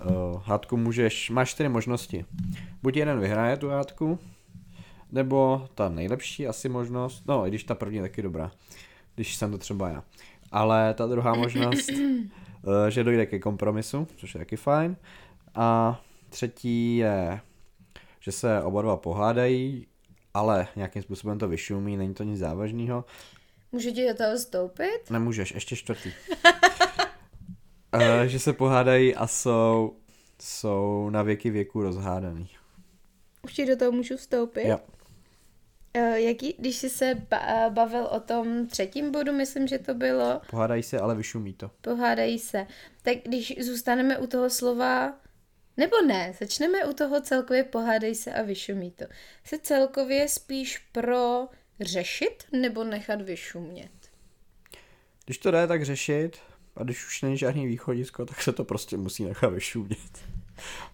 uh, 0.05 0.41
hádku 0.43 0.77
můžeš, 0.77 1.29
máš 1.29 1.49
čtyři 1.49 1.69
možnosti. 1.69 2.25
Buď 2.83 2.95
jeden 2.95 3.19
vyhraje 3.19 3.57
tu 3.57 3.69
hádku, 3.69 4.19
nebo 5.11 5.67
ta 5.75 5.89
nejlepší 5.89 6.47
asi 6.47 6.69
možnost, 6.69 7.23
no 7.27 7.47
i 7.47 7.49
když 7.49 7.63
ta 7.63 7.75
první 7.75 7.95
je 7.97 8.01
taky 8.01 8.21
dobrá, 8.21 8.51
když 9.15 9.35
jsem 9.35 9.51
to 9.51 9.57
třeba 9.57 9.89
já. 9.89 10.03
Ale 10.51 10.93
ta 10.93 11.07
druhá 11.07 11.33
možnost, 11.33 11.89
uh, 11.89 12.85
že 12.89 13.03
dojde 13.03 13.25
ke 13.25 13.39
kompromisu, 13.39 14.07
což 14.17 14.33
je 14.33 14.37
taky 14.37 14.55
fajn. 14.55 14.95
A 15.55 16.01
třetí 16.29 16.97
je, 16.97 17.39
že 18.19 18.31
se 18.31 18.61
oba 18.61 18.81
dva 18.81 18.97
pohádají, 18.97 19.87
ale 20.33 20.67
nějakým 20.75 21.01
způsobem 21.01 21.39
to 21.39 21.47
vyšumí, 21.47 21.97
není 21.97 22.13
to 22.13 22.23
nic 22.23 22.39
závažného. 22.39 23.05
Můžu 23.71 23.91
ti 23.91 24.07
do 24.07 24.15
toho 24.17 24.37
vstoupit? 24.37 24.99
Nemůžeš, 25.09 25.51
ještě 25.51 25.75
čtvrtý. 25.75 26.11
uh, 27.95 28.01
že 28.25 28.39
se 28.39 28.53
pohádají 28.53 29.15
a 29.15 29.27
jsou, 29.27 29.95
jsou 30.41 31.09
na 31.09 31.23
věky 31.23 31.49
věku 31.49 31.81
rozhádaný. 31.81 32.49
Už 33.45 33.53
ti 33.53 33.65
do 33.65 33.75
toho 33.75 33.91
můžu 33.91 34.17
vstoupit? 34.17 34.67
Jo. 34.67 34.79
Uh, 35.97 36.01
jaký, 36.15 36.55
když 36.59 36.75
jsi 36.75 36.89
se 36.89 37.15
ba- 37.29 37.69
bavil 37.69 38.03
o 38.05 38.19
tom 38.19 38.67
třetím 38.67 39.11
bodu, 39.11 39.33
myslím, 39.33 39.67
že 39.67 39.79
to 39.79 39.93
bylo, 39.93 40.41
Pohádají 40.49 40.83
se, 40.83 40.99
ale 40.99 41.15
vyšumí 41.15 41.53
to. 41.53 41.71
pohádají 41.81 42.39
se. 42.39 42.67
Tak 43.01 43.17
když 43.23 43.55
zůstaneme 43.61 44.17
u 44.17 44.27
toho 44.27 44.49
slova, 44.49 45.13
nebo 45.77 46.01
ne, 46.07 46.33
začneme 46.39 46.85
u 46.85 46.93
toho 46.93 47.21
celkově 47.21 47.63
pohádej 47.63 48.15
se 48.15 48.33
a 48.33 48.41
vyšumí 48.41 48.91
to. 48.91 49.05
Se 49.43 49.59
celkově 49.59 50.29
spíš 50.29 50.77
pro 50.91 51.47
řešit 51.81 52.43
nebo 52.51 52.83
nechat 52.83 53.21
vyšumět? 53.21 53.91
Když 55.25 55.37
to 55.37 55.51
jde, 55.51 55.67
tak 55.67 55.85
řešit. 55.85 56.37
A 56.75 56.83
když 56.83 57.05
už 57.07 57.21
není 57.21 57.37
žádný 57.37 57.67
východisko, 57.67 58.25
tak 58.25 58.41
se 58.41 58.51
to 58.53 58.63
prostě 58.63 58.97
musí 58.97 59.23
nechat 59.25 59.49
vyšumět. 59.53 60.25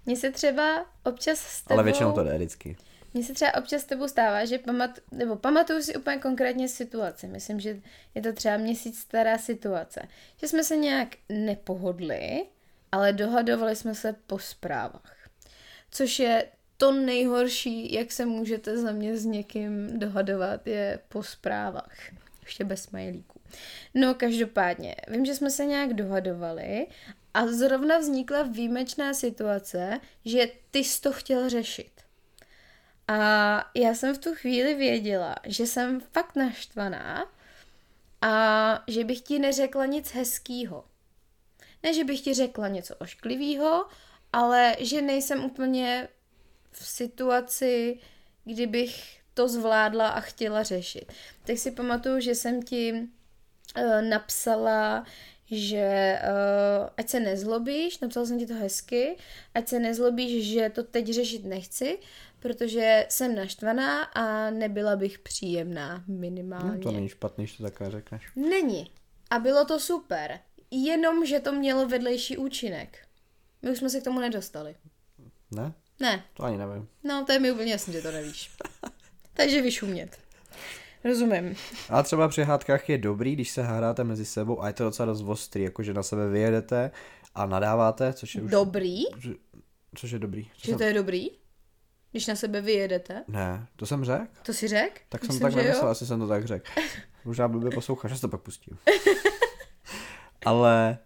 Mně 0.06 0.16
se 0.16 0.32
třeba 0.32 0.86
občas 1.04 1.40
s 1.40 1.62
tebou... 1.64 1.76
Ale 1.76 1.84
většinou 1.84 2.12
to 2.12 2.24
jde 2.24 2.36
vždycky. 2.36 2.78
Mně 3.14 3.24
se 3.24 3.34
třeba 3.34 3.54
občas 3.58 3.82
s 3.82 3.86
tebou 3.86 4.08
stává, 4.08 4.46
že 4.46 4.58
pamat, 4.58 5.00
nebo 5.12 5.36
pamatuju 5.36 5.82
si 5.82 5.96
úplně 5.96 6.18
konkrétně 6.18 6.68
situaci. 6.68 7.28
Myslím, 7.28 7.60
že 7.60 7.82
je 8.16 8.22
to 8.22 8.34
třeba 8.34 8.58
měsíc 8.58 9.00
stará 9.00 9.38
situace. 9.38 10.02
Že 10.38 10.48
jsme 10.48 10.64
se 10.64 10.76
nějak 10.76 11.08
nepohodli, 11.30 12.46
ale 12.92 13.14
dohadovali 13.14 13.76
jsme 13.76 13.96
se 13.96 14.16
po 14.28 14.40
zprávách. 14.40 15.30
Což 15.92 16.20
je 16.20 16.46
to 16.78 16.92
nejhorší, 16.92 17.94
jak 17.94 18.12
se 18.12 18.26
můžete 18.26 18.78
za 18.78 18.92
mě 18.92 19.18
s 19.18 19.26
někým 19.26 20.00
dohadovat, 20.00 20.68
je 20.68 21.00
po 21.10 21.24
zprávách. 21.24 21.98
Ještě 22.44 22.64
bez 22.64 22.84
smajlíků. 22.84 23.42
No, 23.94 24.16
každopádně, 24.16 24.96
vím, 25.08 25.26
že 25.26 25.36
jsme 25.36 25.50
se 25.50 25.66
nějak 25.66 25.94
dohadovali 25.94 26.88
a 27.34 27.48
zrovna 27.48 27.98
vznikla 27.98 28.42
výjimečná 28.42 29.14
situace, 29.14 30.00
že 30.26 30.48
ty 30.72 30.80
jsi 30.80 31.02
to 31.02 31.14
chtěl 31.14 31.50
řešit. 31.50 31.92
A 33.08 33.16
já 33.76 33.94
jsem 33.96 34.16
v 34.16 34.18
tu 34.18 34.36
chvíli 34.36 34.76
věděla, 34.76 35.36
že 35.46 35.68
jsem 35.68 36.00
fakt 36.00 36.36
naštvaná 36.36 37.32
a 38.22 38.84
že 38.88 39.04
bych 39.04 39.22
ti 39.22 39.40
neřekla 39.40 39.86
nic 39.86 40.12
hezkýho. 40.12 40.86
Ne, 41.84 41.94
že 41.94 42.04
bych 42.04 42.22
ti 42.22 42.34
řekla 42.34 42.68
něco 42.68 42.96
ošklivého, 42.96 43.86
ale 44.34 44.76
že 44.80 45.02
nejsem 45.02 45.46
úplně 45.46 46.08
v 46.72 46.88
situaci, 46.88 48.00
kdy 48.44 48.68
bych 48.68 49.22
to 49.34 49.48
zvládla 49.48 50.10
a 50.10 50.20
chtěla 50.20 50.64
řešit. 50.64 51.14
Tak 51.44 51.58
si 51.58 51.72
pamatuju, 51.72 52.20
že 52.20 52.36
jsem 52.36 52.62
ti 52.62 52.94
uh, 52.94 54.02
napsala, 54.02 55.06
že 55.52 56.20
uh, 56.82 56.90
ať 56.98 57.10
se 57.10 57.20
nezlobíš, 57.20 58.00
napsala 58.00 58.26
jsem 58.26 58.40
ti 58.40 58.46
to 58.48 58.54
hezky, 58.54 59.18
ať 59.54 59.68
se 59.68 59.80
nezlobíš, 59.80 60.48
že 60.54 60.70
to 60.70 60.84
teď 60.84 61.08
řešit 61.08 61.46
nechci, 61.46 62.00
protože 62.40 63.06
jsem 63.10 63.36
naštvaná 63.36 64.04
a 64.04 64.50
nebyla 64.50 64.96
bych 64.96 65.20
příjemná 65.20 66.04
minimálně. 66.08 66.72
No, 66.72 66.80
to 66.80 66.92
není 66.92 67.10
špatný, 67.10 67.48
že 67.48 67.58
to 67.58 67.64
takhle 67.64 67.92
řekneš. 67.92 68.24
Není. 68.36 68.92
A 69.30 69.40
bylo 69.40 69.66
to 69.66 69.80
super. 69.80 70.40
Jenom, 70.72 71.26
že 71.26 71.40
to 71.40 71.52
mělo 71.52 71.88
vedlejší 71.88 72.38
účinek. 72.38 72.98
My 73.62 73.72
už 73.72 73.78
jsme 73.78 73.90
se 73.90 74.02
k 74.02 74.04
tomu 74.04 74.20
nedostali. 74.20 74.76
Ne? 75.52 75.74
Ne, 76.00 76.24
To 76.34 76.44
ani 76.44 76.58
nevím. 76.58 76.88
no 77.04 77.26
to 77.26 77.32
je 77.32 77.40
mi 77.40 77.52
úplně 77.52 77.72
jasný, 77.72 77.94
že 77.94 78.02
to 78.02 78.12
nevíš. 78.12 78.52
Takže 79.34 79.62
vyšumět. 79.62 80.18
Rozumím. 81.04 81.56
A 81.90 82.04
třeba 82.04 82.28
při 82.28 82.44
hádkách 82.44 82.90
je 82.90 82.98
dobrý, 82.98 83.34
když 83.34 83.50
se 83.52 83.64
hádáte 83.64 84.04
mezi 84.04 84.26
sebou 84.26 84.64
a 84.64 84.68
je 84.68 84.74
to 84.74 84.84
docela 84.84 85.06
dost 85.06 85.22
ostrý, 85.28 85.64
jakože 85.64 85.94
na 85.94 86.04
sebe 86.04 86.30
vyjedete 86.30 86.92
a 87.36 87.46
nadáváte, 87.46 88.14
což 88.14 88.36
je 88.36 88.42
už... 88.42 88.52
Dobrý? 88.52 89.04
Což 89.96 90.12
je 90.12 90.20
dobrý. 90.20 90.44
Co 90.44 90.50
Že 90.66 90.72
jsem... 90.72 90.78
to 90.78 90.84
je 90.84 90.94
dobrý? 90.94 91.28
Když 92.12 92.28
na 92.28 92.36
sebe 92.36 92.62
vyjedete? 92.62 93.24
Ne, 93.28 93.68
to 93.76 93.86
jsem 93.86 94.06
řekl? 94.06 94.26
To 94.44 94.54
si 94.54 94.68
řek? 94.68 95.02
Tak 95.10 95.22
jsem 95.22 95.28
Myslím, 95.28 95.42
tak 95.42 95.52
že 95.52 95.60
jo. 95.60 95.64
nemyslel, 95.64 95.92
asi 95.92 96.06
jsem 96.06 96.20
to 96.20 96.28
tak 96.28 96.46
řekl. 96.46 96.72
Možná 97.26 97.48
blbě 97.48 97.72
posloucháš, 97.72 98.12
já 98.12 98.18
to 98.18 98.28
pak 98.28 98.42
pustím. 98.42 98.78
Ale 100.46 100.98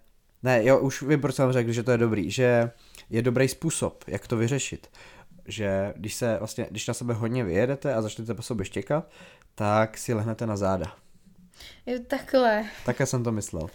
ne, 0.44 0.66
jo, 0.66 0.80
už 0.80 1.02
vím, 1.02 1.22
proč 1.22 1.36
jsem 1.36 1.52
řekl, 1.52 1.72
že 1.72 1.84
to 1.84 1.92
je 1.92 1.98
dobrý, 1.98 2.32
že 2.32 2.72
je 3.10 3.22
dobrý 3.22 3.48
způsob, 3.48 4.04
jak 4.08 4.28
to 4.28 4.38
vyřešit. 4.38 4.88
Že 5.48 5.94
když 5.96 6.14
se 6.14 6.36
vlastně, 6.40 6.68
když 6.72 6.88
na 6.88 6.94
sebe 6.94 7.14
hodně 7.14 7.44
vyjedete 7.44 7.94
a 7.94 8.02
začnete 8.02 8.34
po 8.34 8.42
sobě 8.42 8.66
štěkat, 8.66 9.12
tak 9.56 9.98
si 9.98 10.14
lehnete 10.14 10.46
na 10.46 10.58
záda. 10.58 10.96
Jo, 11.86 12.00
takhle. 12.08 12.66
Také 12.86 13.06
jsem 13.06 13.24
to 13.24 13.32
myslel. 13.32 13.68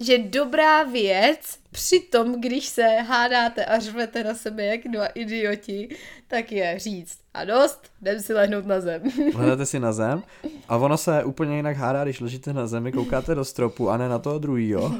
Že 0.00 0.18
dobrá 0.18 0.82
věc, 0.82 1.58
přitom, 1.70 2.40
když 2.40 2.66
se 2.66 2.82
hádáte 2.82 3.64
a 3.64 3.78
řvete 3.78 4.24
na 4.24 4.34
sebe 4.34 4.64
jak 4.66 4.80
dva 4.88 5.06
idioti, 5.06 5.96
tak 6.28 6.52
je 6.52 6.78
říct 6.78 7.18
a 7.34 7.44
dost, 7.44 7.80
jdem 8.02 8.20
si 8.20 8.34
lehnout 8.34 8.66
na 8.66 8.80
zem. 8.80 9.02
Hledáte 9.34 9.66
si 9.66 9.80
na 9.80 9.92
zem 9.92 10.22
a 10.68 10.76
ono 10.76 10.96
se 10.96 11.24
úplně 11.24 11.56
jinak 11.56 11.76
hádá, 11.76 12.04
když 12.04 12.20
ležíte 12.20 12.52
na 12.52 12.66
zemi, 12.66 12.92
koukáte 12.92 13.34
do 13.34 13.44
stropu 13.44 13.90
a 13.90 13.96
ne 13.96 14.08
na 14.08 14.18
toho 14.18 14.38
druhýho. 14.38 14.94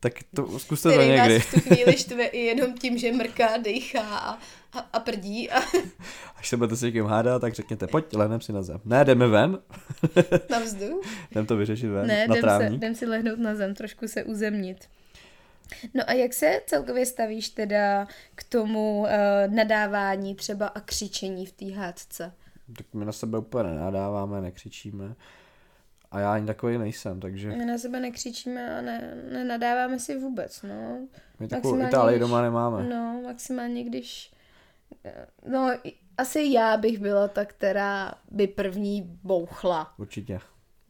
Tak 0.00 0.12
to, 0.34 0.58
zkuste 0.58 0.88
to 0.88 0.94
Který 0.94 1.08
někdy. 1.08 1.34
vás 1.34 1.46
v 1.46 1.54
tu 1.54 1.60
chvíli 1.60 1.96
štve 1.96 2.24
i 2.24 2.38
jenom 2.38 2.72
tím, 2.72 2.98
že 2.98 3.12
mrká, 3.12 3.56
dejchá 3.56 4.18
a, 4.18 4.38
a, 4.72 4.78
a 4.78 5.00
prdí. 5.00 5.50
A 5.50 5.60
Až 6.36 6.48
se 6.48 6.56
budete 6.56 6.76
s 6.76 6.82
někým 6.82 7.04
hádat, 7.04 7.40
tak 7.40 7.54
řekněte, 7.54 7.86
pojď, 7.86 8.04
lehnem 8.14 8.40
si 8.40 8.52
na 8.52 8.62
zem. 8.62 8.80
Ne, 8.84 9.04
jdeme 9.04 9.26
ven, 9.28 9.58
na 10.50 10.58
vzduch. 10.58 11.04
jdem 11.30 11.46
to 11.46 11.56
vyřešit 11.56 11.86
ven, 11.86 12.06
Ne, 12.06 12.26
na 12.28 12.36
jdem, 12.36 12.50
se, 12.60 12.66
jdem 12.74 12.94
si 12.94 13.06
lehnout 13.06 13.38
na 13.38 13.54
zem, 13.54 13.74
trošku 13.74 14.08
se 14.08 14.24
uzemnit. 14.24 14.88
No 15.94 16.02
a 16.06 16.12
jak 16.12 16.32
se 16.34 16.60
celkově 16.66 17.06
stavíš 17.06 17.48
teda 17.48 18.06
k 18.34 18.44
tomu 18.44 19.00
uh, 19.00 19.08
nadávání 19.54 20.34
třeba 20.34 20.66
a 20.66 20.80
křičení 20.80 21.46
v 21.46 21.52
té 21.52 21.72
hádce? 21.72 22.32
Tak 22.76 22.86
my 22.92 23.04
na 23.04 23.12
sebe 23.12 23.38
úplně 23.38 23.70
nenadáváme, 23.70 24.40
nekřičíme. 24.40 25.14
A 26.10 26.20
já 26.20 26.32
ani 26.34 26.46
takový 26.46 26.78
nejsem, 26.78 27.20
takže 27.20 27.48
My 27.48 27.64
na 27.66 27.78
sebe 27.78 28.00
nekřičíme 28.00 28.78
a 28.78 28.80
ne, 28.80 29.14
nenadáváme 29.32 29.98
si 29.98 30.18
vůbec, 30.18 30.62
no. 30.62 30.98
my 31.40 31.48
takovou 31.48 31.74
maximálně 31.74 31.88
Itálii 31.88 32.16
když- 32.16 32.20
doma 32.20 32.42
nemáme. 32.42 32.84
No, 32.88 33.20
maximálně 33.24 33.84
když... 33.84 34.32
No, 35.46 35.70
asi 36.18 36.48
já 36.52 36.76
bych 36.76 36.98
byla 36.98 37.28
ta, 37.28 37.44
která 37.44 38.14
by 38.30 38.46
první 38.46 39.02
bouchla. 39.22 39.94
Určitě. 39.98 40.40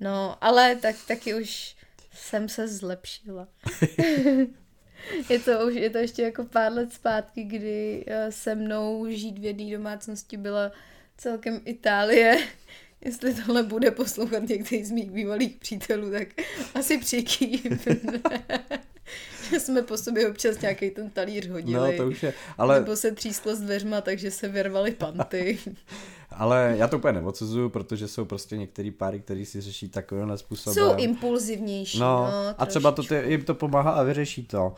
No, 0.01 0.45
ale 0.45 0.77
tak 0.77 0.97
taky 1.09 1.35
už 1.35 1.77
jsem 2.11 2.49
se 2.49 2.69
zlepšila. 2.69 3.49
je, 5.29 5.39
to 5.39 5.67
už, 5.67 5.75
je 5.75 5.91
to 5.91 5.99
ještě 5.99 6.23
jako 6.23 6.45
pár 6.45 6.73
let 6.73 6.93
zpátky, 6.93 7.45
kdy 7.45 8.05
eh, 8.07 8.33
se 8.33 8.55
mnou 8.55 9.07
žít 9.09 9.39
v 9.39 9.45
jedné 9.45 9.73
domácnosti 9.77 10.37
byla 10.37 10.73
celkem 11.17 11.61
Itálie. 11.65 12.39
Jestli 13.05 13.35
tohle 13.35 13.63
bude 13.63 13.91
poslouchat 13.91 14.43
některý 14.43 14.85
z 14.85 14.91
mých 14.91 15.11
bývalých 15.11 15.57
přítelů, 15.57 16.11
tak 16.11 16.29
asi 16.75 16.99
přikým. 16.99 17.81
jsme 19.59 19.83
po 19.83 19.97
sobě 19.97 20.31
občas 20.31 20.61
nějaký 20.61 20.91
ten 20.91 21.11
talíř 21.11 21.49
hodili. 21.49 21.99
No 21.99 22.05
to 22.05 22.11
už 22.11 22.23
je, 22.23 22.35
ale, 22.59 22.81
Nebo 22.81 22.97
se 22.97 23.13
třísklo 23.13 23.57
s 23.57 23.61
dveřma, 23.61 24.01
takže 24.01 24.31
se 24.31 24.49
vyrvaly 24.49 24.91
panty. 24.91 25.59
ale 26.31 26.75
já 26.79 26.89
to 26.89 26.99
úplně 26.99 27.13
neodsuzuju, 27.13 27.69
protože 27.69 28.09
jsou 28.09 28.25
prostě 28.25 28.57
některý 28.57 28.91
páry, 28.91 29.21
který 29.21 29.47
si 29.47 29.61
řeší 29.61 29.89
takovýmhle 29.89 30.39
způsobem. 30.39 30.75
Jsou 30.75 30.97
impulzivnější. 30.97 31.99
No, 31.99 32.07
No, 32.07 32.55
a 32.59 32.67
třeba 32.67 32.93
to 32.93 33.03
ty, 33.03 33.23
jim 33.27 33.45
to 33.45 33.55
pomáhá 33.55 33.91
a 33.91 34.03
vyřeší 34.03 34.47
to. 34.47 34.75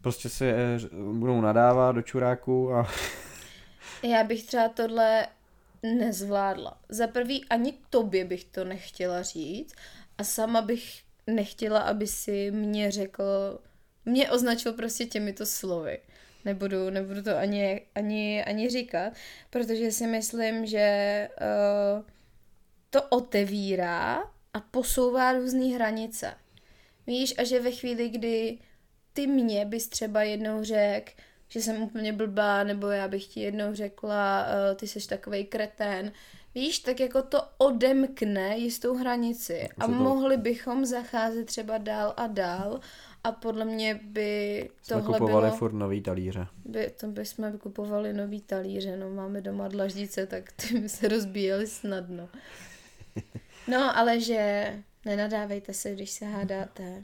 Prostě 0.00 0.28
si 0.28 0.44
eh, 0.44 0.78
budou 1.12 1.40
nadávat 1.40 1.94
do 1.94 2.02
čuráku 2.02 2.74
a 2.74 2.88
Já 4.02 4.24
bych 4.24 4.44
třeba 4.44 4.68
tohle 4.68 5.26
nezvládla. 5.82 6.78
Za 6.88 7.06
prvý 7.06 7.44
ani 7.44 7.74
tobě 7.90 8.24
bych 8.24 8.44
to 8.44 8.64
nechtěla 8.64 9.22
říct 9.22 9.74
a 10.18 10.24
sama 10.24 10.62
bych 10.62 11.02
nechtěla, 11.26 11.80
aby 11.80 12.06
si 12.06 12.50
mě 12.50 12.90
řekl, 12.90 13.58
mě 14.04 14.30
označil 14.30 14.72
prostě 14.72 15.06
těmito 15.06 15.46
slovy. 15.46 15.98
Nebudu, 16.44 16.90
nebudu 16.90 17.22
to 17.22 17.36
ani, 17.36 17.80
ani, 17.94 18.44
ani 18.44 18.70
říkat, 18.70 19.12
protože 19.50 19.92
si 19.92 20.06
myslím, 20.06 20.66
že 20.66 21.28
uh, 21.40 22.04
to 22.90 23.02
otevírá 23.02 24.30
a 24.54 24.60
posouvá 24.60 25.32
různé 25.32 25.64
hranice. 25.64 26.34
Víš, 27.06 27.34
a 27.38 27.44
že 27.44 27.60
ve 27.60 27.70
chvíli, 27.70 28.08
kdy 28.08 28.58
ty 29.12 29.26
mě 29.26 29.64
bys 29.64 29.88
třeba 29.88 30.22
jednou 30.22 30.64
řekl, 30.64 31.12
že 31.48 31.60
jsem 31.60 31.82
úplně 31.82 32.12
blbá, 32.12 32.64
nebo 32.64 32.86
já 32.86 33.08
bych 33.08 33.26
ti 33.26 33.40
jednou 33.40 33.74
řekla, 33.74 34.46
uh, 34.46 34.76
ty 34.76 34.88
jsi 34.88 35.08
takovej 35.08 35.44
kretén, 35.44 36.12
víš, 36.54 36.78
tak 36.78 37.00
jako 37.00 37.22
to 37.22 37.42
odemkne 37.58 38.56
jistou 38.58 38.94
hranici 38.96 39.68
a 39.78 39.84
Se 39.86 39.90
to- 39.92 39.98
mohli 39.98 40.36
bychom 40.36 40.84
zacházet 40.86 41.46
třeba 41.46 41.78
dál 41.78 42.14
a 42.16 42.26
dál 42.26 42.80
a 43.24 43.32
podle 43.32 43.64
mě 43.64 44.00
by 44.04 44.58
jsme 44.82 44.96
tohle 45.02 45.18
kupovali 45.18 45.46
bylo... 45.46 45.58
furt 45.58 45.72
nový 45.72 46.00
talíře. 46.00 46.46
By, 46.64 46.90
to 47.00 47.06
bychom 47.06 47.58
kupovali 47.58 48.12
nový 48.12 48.40
talíře, 48.40 48.96
no 48.96 49.10
máme 49.10 49.40
doma 49.40 49.68
dlaždice, 49.68 50.26
tak 50.26 50.52
ty 50.52 50.78
by 50.80 50.88
se 50.88 51.08
rozbíjely 51.08 51.66
snadno. 51.66 52.28
No, 53.68 53.96
ale 53.98 54.20
že 54.20 54.72
nenadávejte 55.04 55.74
se, 55.74 55.92
když 55.92 56.10
se 56.10 56.24
hádáte. 56.26 57.02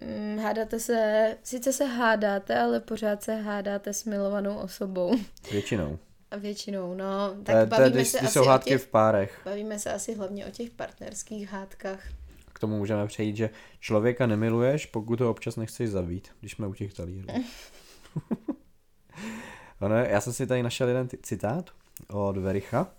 Mm, 0.00 0.38
Hádáte 0.38 0.80
se, 0.80 1.36
sice 1.42 1.72
se 1.72 1.84
hádáte, 1.84 2.58
ale 2.58 2.80
pořád 2.80 3.22
se 3.22 3.34
hádáte 3.34 3.92
s 3.92 4.04
milovanou 4.04 4.56
osobou. 4.56 5.14
Většinou. 5.52 5.98
A 6.32 6.36
většinou, 6.36 6.94
no. 6.94 7.34
Tak 7.42 7.64
to 7.64 7.66
bavíme 7.66 7.90
když, 7.90 8.08
se 8.08 8.18
asi 8.18 8.32
jsou 8.32 8.42
o 8.42 8.44
hádky 8.44 8.70
těch, 8.70 8.82
v 8.82 8.88
párech. 8.88 9.40
bavíme 9.44 9.78
se 9.78 9.92
asi 9.92 10.14
hlavně 10.14 10.46
o 10.46 10.50
těch 10.50 10.70
partnerských 10.70 11.48
hádkách. 11.48 12.08
K 12.52 12.58
tomu 12.58 12.78
můžeme 12.78 13.06
přejít, 13.06 13.36
že 13.36 13.50
člověka 13.80 14.26
nemiluješ, 14.26 14.86
pokud 14.86 15.20
ho 15.20 15.30
občas 15.30 15.56
nechceš 15.56 15.90
zabít, 15.90 16.28
když 16.40 16.52
jsme 16.52 16.66
u 16.66 16.74
těch 16.74 16.94
talířů. 16.94 17.26
ono, 19.80 19.94
já 19.94 20.20
jsem 20.20 20.32
si 20.32 20.46
tady 20.46 20.62
našel 20.62 20.88
jeden 20.88 21.08
citát 21.22 21.70
od 22.08 22.36
Vericha, 22.36 22.94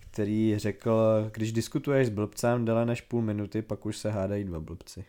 který 0.00 0.58
řekl, 0.58 1.30
když 1.32 1.52
diskutuješ 1.52 2.06
s 2.06 2.10
blbcem 2.10 2.64
déle 2.64 2.86
než 2.86 3.00
půl 3.00 3.22
minuty, 3.22 3.62
pak 3.62 3.86
už 3.86 3.96
se 3.96 4.10
hádají 4.10 4.44
dva 4.44 4.60
blbci. 4.60 5.04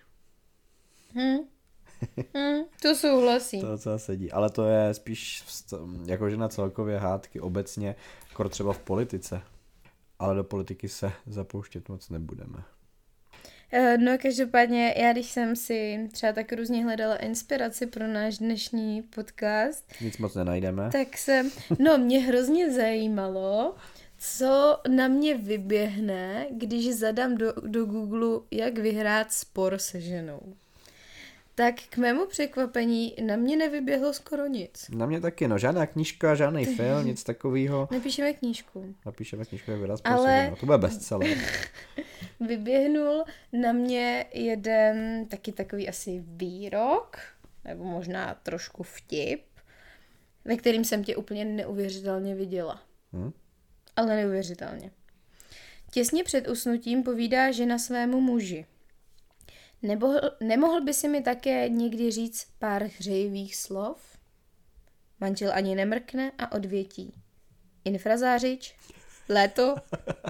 Hm? 1.16 1.38
Hm, 2.38 2.64
to 2.82 2.96
souhlasím. 2.96 3.62
To 3.62 3.68
docela 3.68 3.98
sedí, 3.98 4.32
ale 4.32 4.50
to 4.50 4.66
je 4.68 4.94
spíš 4.94 5.44
jakože 6.06 6.38
na 6.38 6.48
celkově 6.50 6.98
hádky 6.98 7.40
obecně, 7.40 7.96
jako 8.30 8.50
třeba 8.50 8.74
v 8.74 8.80
politice. 8.80 9.42
Ale 10.20 10.36
do 10.36 10.44
politiky 10.44 10.90
se 10.90 11.12
zapouštět 11.28 11.90
moc 11.90 12.10
nebudeme. 12.10 12.64
Eh, 13.72 13.98
No 13.98 14.12
každopádně, 14.22 14.94
já 14.98 15.12
když 15.14 15.26
jsem 15.32 15.56
si 15.56 16.10
třeba 16.12 16.34
tak 16.34 16.54
různě 16.54 16.84
hledala 16.84 17.16
inspiraci 17.16 17.88
pro 17.88 18.08
náš 18.08 18.38
dnešní 18.38 19.02
podcast, 19.02 19.94
Nic 20.02 20.18
moc 20.18 20.36
nenajdeme. 20.36 20.90
tak 20.92 21.18
jsem, 21.18 21.52
no 21.80 21.98
mě 21.98 22.20
hrozně 22.20 22.72
zajímalo, 22.72 23.76
co 24.18 24.78
na 24.90 25.08
mě 25.08 25.38
vyběhne, 25.38 26.48
když 26.52 26.96
zadám 26.96 27.36
do, 27.38 27.54
do 27.68 27.86
Google, 27.86 28.40
jak 28.52 28.78
vyhrát 28.78 29.32
spor 29.32 29.78
se 29.78 30.02
ženou. 30.02 30.40
Tak 31.56 31.76
k 31.90 31.98
mému 31.98 32.26
překvapení 32.26 33.16
na 33.26 33.36
mě 33.36 33.58
nevyběhlo 33.58 34.14
skoro 34.14 34.48
nic. 34.48 34.90
Na 34.90 35.06
mě 35.06 35.22
taky, 35.22 35.48
no 35.48 35.58
žádná 35.58 35.86
knížka, 35.86 36.36
žádný 36.36 36.66
film, 36.66 37.06
nic 37.06 37.24
takového. 37.24 37.88
Napíšeme 37.92 38.34
knížku. 38.34 38.96
Napíšeme 39.06 39.46
knížku, 39.46 39.72
jak 39.72 39.80
vydat 39.80 40.00
Ale- 40.04 40.50
no, 40.50 40.56
To 40.56 40.66
bude 40.66 40.78
bestseller. 40.78 41.38
Vyběhnul 42.40 43.24
na 43.54 43.72
mě 43.72 44.26
jeden 44.34 45.26
taky 45.28 45.52
takový 45.52 45.90
asi 45.90 46.24
výrok, 46.28 47.18
nebo 47.64 47.84
možná 47.84 48.34
trošku 48.44 48.84
vtip, 48.84 49.42
ve 50.46 50.58
kterým 50.58 50.86
jsem 50.86 51.04
tě 51.04 51.16
úplně 51.16 51.46
neuvěřitelně 51.46 52.36
viděla. 52.36 52.82
Hm? 53.14 53.32
Ale 53.96 54.16
neuvěřitelně. 54.16 54.92
Těsně 55.92 56.24
před 56.24 56.48
usnutím 56.48 57.04
povídá 57.04 57.52
žena 57.52 57.78
svému 57.78 58.22
muži. 58.22 58.66
Nebo, 59.86 60.14
nemohl 60.42 60.82
by 60.82 60.94
si 60.94 61.08
mi 61.08 61.22
také 61.22 61.70
někdy 61.70 62.12
říct 62.12 62.48
pár 62.60 62.84
hřejivých 62.84 63.56
slov? 63.56 64.18
Manžel 65.20 65.52
ani 65.54 65.76
nemrkne 65.76 66.32
a 66.38 66.52
odvětí. 66.52 67.14
Infrazářič, 67.86 68.76
léto, 69.30 69.76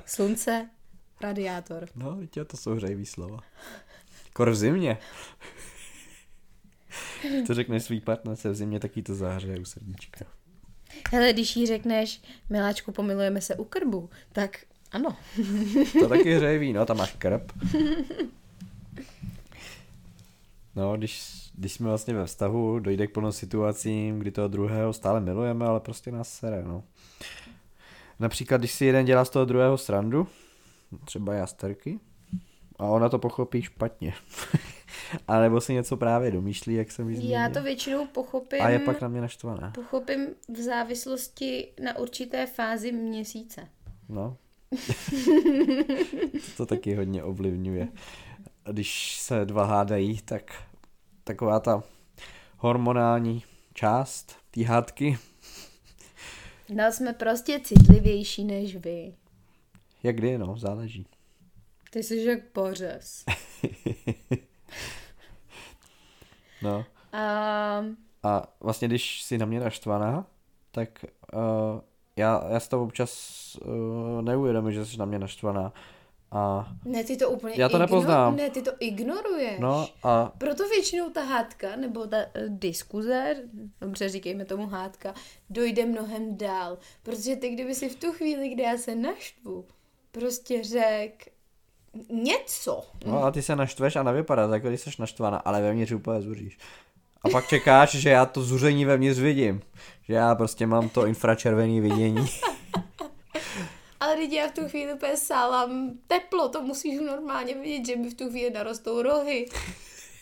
slunce, 0.06 0.70
radiátor. 1.22 1.88
No, 1.96 2.28
tě, 2.28 2.46
to 2.46 2.58
jsou 2.58 2.72
hřejivý 2.72 3.06
slova. 3.06 3.40
Kor 4.34 4.50
v 4.50 4.56
zimě. 4.56 4.98
to 7.48 7.54
řekneš 7.54 7.84
svý 7.84 8.02
partnerce 8.02 8.50
v 8.50 8.56
zimě, 8.56 8.80
taky 8.80 9.02
to 9.02 9.16
zahřeje 9.16 9.60
u 9.60 9.66
srdíčka. 9.66 10.26
Hele, 11.12 11.34
když 11.34 11.56
jí 11.56 11.68
řekneš, 11.68 12.22
miláčku, 12.50 12.92
pomilujeme 12.92 13.42
se 13.42 13.56
u 13.56 13.64
krbu, 13.64 14.10
tak 14.32 14.66
ano. 14.92 15.18
To 16.00 16.10
taky 16.10 16.36
hřejivý, 16.36 16.74
no, 16.74 16.86
tam 16.86 16.98
máš 16.98 17.14
krb. 17.14 17.52
No, 20.76 20.98
když, 20.98 21.32
když 21.56 21.74
jsme 21.74 21.90
vlastně 21.90 22.14
ve 22.14 22.26
vztahu, 22.26 22.80
dojde 22.80 23.08
k 23.08 23.14
plno 23.14 23.32
situacím, 23.32 24.20
kdy 24.20 24.32
toho 24.32 24.48
druhého 24.48 24.94
stále 24.94 25.20
milujeme, 25.22 25.66
ale 25.66 25.80
prostě 25.80 26.12
nás 26.12 26.30
sere, 26.34 26.64
no. 26.64 26.84
Například, 28.20 28.58
když 28.58 28.72
si 28.72 28.86
jeden 28.86 29.06
dělá 29.06 29.26
z 29.26 29.30
toho 29.30 29.46
druhého 29.46 29.78
srandu, 29.78 30.28
třeba 31.06 31.34
já 31.34 31.48
z 31.48 31.54
terky, 31.54 32.00
A 32.80 32.86
ona 32.86 33.10
to 33.10 33.20
pochopí 33.20 33.62
špatně. 33.62 34.14
a 35.28 35.40
nebo 35.40 35.62
si 35.62 35.74
něco 35.74 35.98
právě 35.98 36.32
domýšlí, 36.32 36.74
jak 36.74 36.92
jsem 36.92 37.10
ji 37.10 37.30
Já 37.30 37.50
to 37.50 37.64
většinou 37.64 38.08
pochopím, 38.08 38.62
A 38.62 38.70
je 38.70 38.80
pak 38.80 39.02
na 39.02 39.08
mě 39.08 39.22
naštvaná. 39.22 39.72
pochopím 39.72 40.28
v 40.56 40.62
závislosti 40.62 41.68
na 41.84 41.98
určité 41.98 42.46
fázi 42.46 42.92
měsíce. 42.92 43.68
No. 44.10 44.38
to 46.58 46.66
taky 46.66 46.96
hodně 46.96 47.24
ovlivňuje. 47.24 47.88
Když 48.72 49.20
se 49.20 49.46
dva 49.46 49.66
hádají, 49.66 50.22
tak 50.22 50.64
taková 51.24 51.60
ta 51.60 51.84
hormonální 52.58 53.44
část 53.74 54.38
té 54.52 54.64
hádky, 54.64 55.18
No 56.70 56.92
jsme 56.92 57.14
prostě 57.14 57.60
citlivější 57.60 58.44
než 58.44 58.76
vy. 58.76 59.14
jak 60.04 60.16
kdy, 60.16 60.38
no, 60.38 60.58
záleží. 60.58 61.08
Ty 61.92 62.04
jsi 62.04 62.24
jak 62.24 62.40
pořez. 62.44 63.24
No. 66.62 66.86
A 67.14 67.78
A 68.24 68.44
vlastně, 68.60 68.88
když 68.88 69.24
jsi 69.24 69.38
na 69.38 69.46
mě 69.46 69.60
naštvaná, 69.60 70.26
tak 70.72 71.06
uh, 71.34 71.82
já, 72.16 72.44
já 72.50 72.60
si 72.60 72.70
to 72.70 72.84
občas 72.84 73.12
uh, 73.56 74.22
neuvědomím, 74.22 74.72
že 74.72 74.86
jsi 74.86 74.98
na 74.98 75.06
mě 75.06 75.20
naštvaná. 75.20 75.74
A 76.36 76.68
ne, 76.86 77.04
ty 77.04 77.18
to 77.18 77.30
úplně 77.30 77.54
Já 77.58 77.70
to 77.70 77.78
nepoznám. 77.78 78.36
Ne, 78.36 78.50
ty 78.50 78.62
to 78.62 78.72
ignoruješ. 78.80 79.60
no 79.60 79.88
a 80.04 80.32
Proto 80.38 80.70
většinou 80.70 81.10
ta 81.10 81.24
hádka, 81.24 81.76
nebo 81.76 82.08
ta 82.08 82.18
uh, 82.18 82.24
diskuze, 82.48 83.36
dobře 83.82 84.10
říkejme 84.10 84.46
tomu 84.46 84.68
hádka, 84.68 85.14
dojde 85.50 85.86
mnohem 85.86 86.38
dál. 86.38 86.78
Protože 87.04 87.36
ty, 87.36 87.50
kdyby 87.50 87.76
si 87.76 87.90
v 87.90 87.96
tu 87.96 88.12
chvíli, 88.12 88.50
kdy 88.50 88.64
já 88.64 88.78
se 88.78 88.96
naštvu, 88.96 89.66
prostě 90.12 90.64
řek 90.64 91.28
něco. 92.10 92.84
No 93.06 93.24
a 93.24 93.32
ty 93.32 93.42
se 93.42 93.56
naštveš 93.56 93.96
a 93.96 94.04
nevypadá, 94.04 94.50
jako 94.54 94.68
když 94.68 94.82
jsi 94.82 94.90
naštvaná, 95.00 95.38
ale 95.38 95.62
vevnitř 95.62 95.92
úplně 95.92 96.22
zuříš. 96.22 96.58
A 97.22 97.30
pak 97.30 97.48
čekáš, 97.48 97.92
že 97.92 98.10
já 98.10 98.26
to 98.26 98.42
zuření 98.42 98.86
vevnitř 98.86 99.20
vidím. 99.20 99.62
Že 100.04 100.14
já 100.14 100.36
prostě 100.36 100.68
mám 100.68 100.90
to 100.90 101.06
infračervený 101.06 101.82
vidění. 101.82 102.26
Teď 104.16 104.32
já 104.34 104.48
v 104.48 104.52
tu 104.52 104.68
chvíli 104.70 104.94
úplně 104.94 105.18
sálám 105.18 105.92
teplo, 106.08 106.50
to 106.50 106.62
musíš 106.62 107.00
normálně 107.00 107.54
vidět, 107.56 107.86
že 107.86 107.96
mi 107.96 108.10
v 108.10 108.14
tu 108.14 108.30
chvíli 108.30 108.50
narostou 108.50 109.02
rohy. 109.02 109.46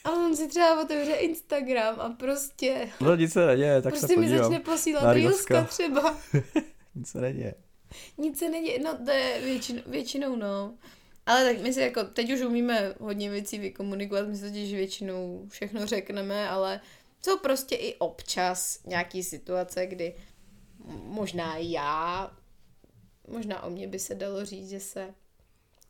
A 0.03 0.11
on 0.11 0.35
si 0.35 0.47
třeba 0.47 0.81
otevře 0.81 1.13
Instagram 1.13 1.99
a 1.99 2.09
prostě, 2.09 2.89
No 3.01 3.15
nic 3.15 3.33
se 3.33 3.45
neděje, 3.45 3.81
tak 3.81 3.93
prostě 3.93 4.07
se 4.07 4.15
mi 4.15 4.25
podívám. 4.25 4.43
začne 4.43 4.59
posílat 4.59 5.13
reelska 5.13 5.53
Reelska. 5.53 5.63
třeba. 5.83 6.17
Nic 6.95 7.07
se 7.09 7.21
neděje. 7.21 7.55
Nic 8.17 8.39
se 8.39 8.49
neděje, 8.49 8.79
no 8.79 8.97
to 9.05 9.11
je 9.11 9.41
většinou, 9.43 9.81
většinou 9.85 10.35
no. 10.35 10.73
Ale 11.25 11.43
tak 11.45 11.61
my 11.61 11.73
si 11.73 11.81
jako, 11.81 12.03
teď 12.03 12.31
už 12.33 12.41
umíme 12.41 12.93
hodně 12.99 13.29
věcí 13.29 13.59
vykomunikovat, 13.59 14.27
my 14.27 14.35
si 14.37 14.43
totiž 14.43 14.73
většinou 14.73 15.45
všechno 15.49 15.87
řekneme, 15.87 16.49
ale 16.49 16.81
jsou 17.25 17.37
prostě 17.39 17.75
i 17.75 17.95
občas 17.95 18.79
nějaký 18.85 19.23
situace, 19.23 19.85
kdy 19.87 20.15
možná 21.03 21.57
já, 21.57 22.31
možná 23.27 23.63
o 23.63 23.69
mě 23.69 23.87
by 23.87 23.99
se 23.99 24.15
dalo 24.15 24.45
říct, 24.45 24.69
že 24.69 24.79
se 24.79 25.13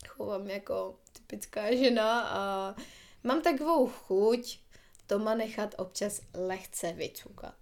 chovám 0.07 0.47
jako 0.47 0.95
typická 1.13 1.75
žena 1.75 2.21
a 2.21 2.75
mám 3.23 3.41
takovou 3.41 3.87
chuť 3.87 4.59
Toma 5.07 5.35
nechat 5.35 5.75
občas 5.77 6.21
lehce 6.33 6.93
vycukat. 6.93 7.55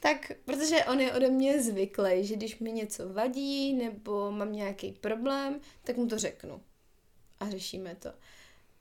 Tak, 0.00 0.32
protože 0.44 0.84
on 0.84 1.00
je 1.00 1.14
ode 1.14 1.30
mě 1.30 1.62
zvyklý, 1.62 2.26
že 2.26 2.36
když 2.36 2.58
mi 2.58 2.72
něco 2.72 3.12
vadí 3.12 3.72
nebo 3.72 4.30
mám 4.30 4.52
nějaký 4.52 4.92
problém, 4.92 5.60
tak 5.84 5.96
mu 5.96 6.08
to 6.08 6.18
řeknu. 6.18 6.62
A 7.40 7.50
řešíme 7.50 7.94
to. 7.94 8.12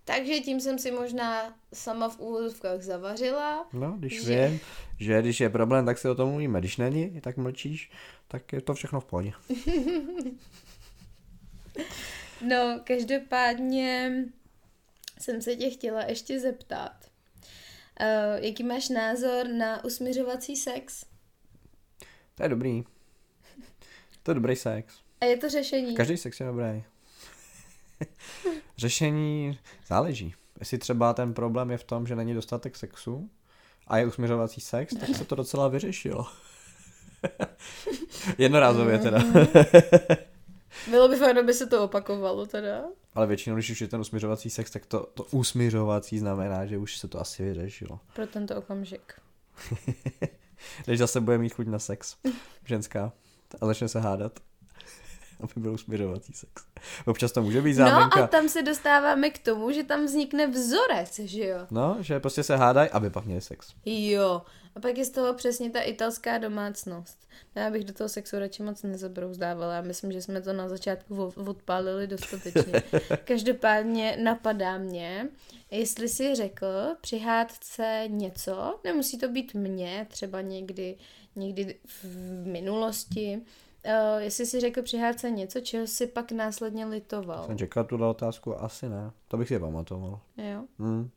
Takže 0.07 0.39
tím 0.39 0.59
jsem 0.61 0.79
si 0.79 0.91
možná 0.91 1.59
sama 1.73 2.09
v 2.09 2.19
úvodovkách 2.19 2.81
zavařila. 2.81 3.69
No, 3.73 3.91
když 3.91 4.25
Že- 4.25 4.47
vím, 4.47 4.59
že 4.99 5.21
když 5.21 5.39
je 5.39 5.49
problém, 5.49 5.85
tak 5.85 5.97
si 5.97 6.09
o 6.09 6.15
tom 6.15 6.29
mluvíme. 6.29 6.59
Když 6.59 6.77
není, 6.77 7.21
tak 7.21 7.37
mlčíš, 7.37 7.91
tak 8.27 8.53
je 8.53 8.61
to 8.61 8.73
všechno 8.73 8.99
v 9.01 9.05
pohodě. 9.05 9.31
No, 12.41 12.79
každopádně 12.83 14.11
jsem 15.19 15.41
se 15.41 15.55
tě 15.55 15.69
chtěla 15.69 16.03
ještě 16.03 16.39
zeptat. 16.39 17.05
Uh, 18.01 18.43
jaký 18.45 18.63
máš 18.63 18.89
názor 18.89 19.47
na 19.47 19.83
usměřovací 19.83 20.55
sex? 20.55 21.05
To 22.35 22.43
je 22.43 22.49
dobrý. 22.49 22.83
To 24.23 24.31
je 24.31 24.35
dobrý 24.35 24.55
sex. 24.55 24.99
A 25.21 25.25
je 25.25 25.37
to 25.37 25.49
řešení? 25.49 25.95
Každý 25.95 26.17
sex 26.17 26.39
je 26.39 26.45
dobrý. 26.45 26.83
Řešení 28.77 29.59
záleží. 29.87 30.33
Jestli 30.59 30.77
třeba 30.77 31.13
ten 31.13 31.33
problém 31.33 31.71
je 31.71 31.77
v 31.77 31.83
tom, 31.83 32.07
že 32.07 32.15
není 32.15 32.33
dostatek 32.33 32.75
sexu 32.75 33.29
a 33.87 33.97
je 33.97 34.05
usměřovací 34.05 34.61
sex, 34.61 34.95
tak 34.95 35.09
se 35.15 35.25
to 35.25 35.35
docela 35.35 35.67
vyřešilo. 35.67 36.27
Jednorázově 38.37 38.99
teda. 38.99 39.19
Bylo 40.89 41.07
by 41.07 41.15
fajn, 41.15 41.39
aby 41.39 41.53
se 41.53 41.67
to 41.67 41.83
opakovalo 41.83 42.45
teda. 42.45 42.83
Ale 43.15 43.27
většinou, 43.27 43.55
když 43.55 43.69
už 43.69 43.81
je 43.81 43.87
ten 43.87 43.99
usměřovací 43.99 44.49
sex, 44.49 44.71
tak 44.71 44.85
to, 44.85 45.07
to 45.13 45.23
usměřovací 45.23 46.19
znamená, 46.19 46.65
že 46.65 46.77
už 46.77 46.97
se 46.97 47.07
to 47.07 47.19
asi 47.19 47.43
vyřešilo. 47.43 47.99
Pro 48.13 48.27
tento 48.27 48.55
okamžik. 48.55 49.13
Když 50.85 50.99
zase 50.99 51.21
bude 51.21 51.37
mít 51.37 51.53
chuť 51.53 51.67
na 51.67 51.79
sex, 51.79 52.15
ženská, 52.65 53.13
a 53.61 53.65
začne 53.65 53.87
se 53.87 53.99
hádat, 53.99 54.39
aby 55.39 55.53
byl 55.55 55.73
usměřovací 55.73 56.33
sex. 56.33 56.63
Občas 57.05 57.31
to 57.31 57.41
může 57.41 57.61
být 57.61 57.73
záminka. 57.73 58.19
No 58.19 58.23
a 58.23 58.27
tam 58.27 58.49
se 58.49 58.61
dostáváme 58.61 59.29
k 59.29 59.39
tomu, 59.39 59.71
že 59.71 59.83
tam 59.83 60.05
vznikne 60.05 60.47
vzorec, 60.47 61.19
že 61.19 61.47
jo? 61.47 61.59
No, 61.71 61.97
že 61.99 62.19
prostě 62.19 62.43
se 62.43 62.55
hádají, 62.55 62.89
aby 62.89 63.09
pak 63.09 63.25
měli 63.25 63.41
sex. 63.41 63.73
Jo. 63.85 64.41
A 64.75 64.79
pak 64.79 64.97
je 64.97 65.05
z 65.05 65.09
toho 65.09 65.33
přesně 65.33 65.69
ta 65.69 65.81
italská 65.81 66.37
domácnost. 66.37 67.17
No, 67.55 67.61
Já 67.61 67.71
bych 67.71 67.83
do 67.83 67.93
toho 67.93 68.09
sexu 68.09 68.39
radši 68.39 68.63
moc 68.63 68.83
nezabrouzdávala. 68.83 69.73
Já 69.73 69.81
myslím, 69.81 70.11
že 70.11 70.21
jsme 70.21 70.41
to 70.41 70.53
na 70.53 70.69
začátku 70.69 71.33
odpálili 71.35 72.07
dostatečně. 72.07 72.83
Každopádně 73.25 74.17
napadá 74.23 74.77
mě, 74.77 75.29
jestli 75.71 76.09
si 76.09 76.35
řekl 76.35 76.67
při 77.01 77.19
hádce 77.19 78.03
něco, 78.07 78.79
nemusí 78.83 79.17
to 79.17 79.27
být 79.27 79.53
mě, 79.53 80.07
třeba 80.09 80.41
někdy, 80.41 80.95
někdy 81.35 81.75
v 81.85 82.05
minulosti, 82.47 83.41
uh, 83.87 84.21
jestli 84.21 84.45
si 84.45 84.59
řekl 84.59 84.81
při 84.81 84.97
hádce 84.97 85.31
něco, 85.31 85.59
čeho 85.59 85.87
si 85.87 86.07
pak 86.07 86.31
následně 86.31 86.85
litoval. 86.85 87.45
Jsem 87.45 87.57
čekal 87.57 87.83
tuhle 87.83 88.07
otázku, 88.07 88.61
asi 88.61 88.89
ne. 88.89 89.11
To 89.27 89.37
bych 89.37 89.47
si 89.47 89.59
pamatoval. 89.59 90.19
Jo? 90.37 90.63
Hm. 90.79 91.09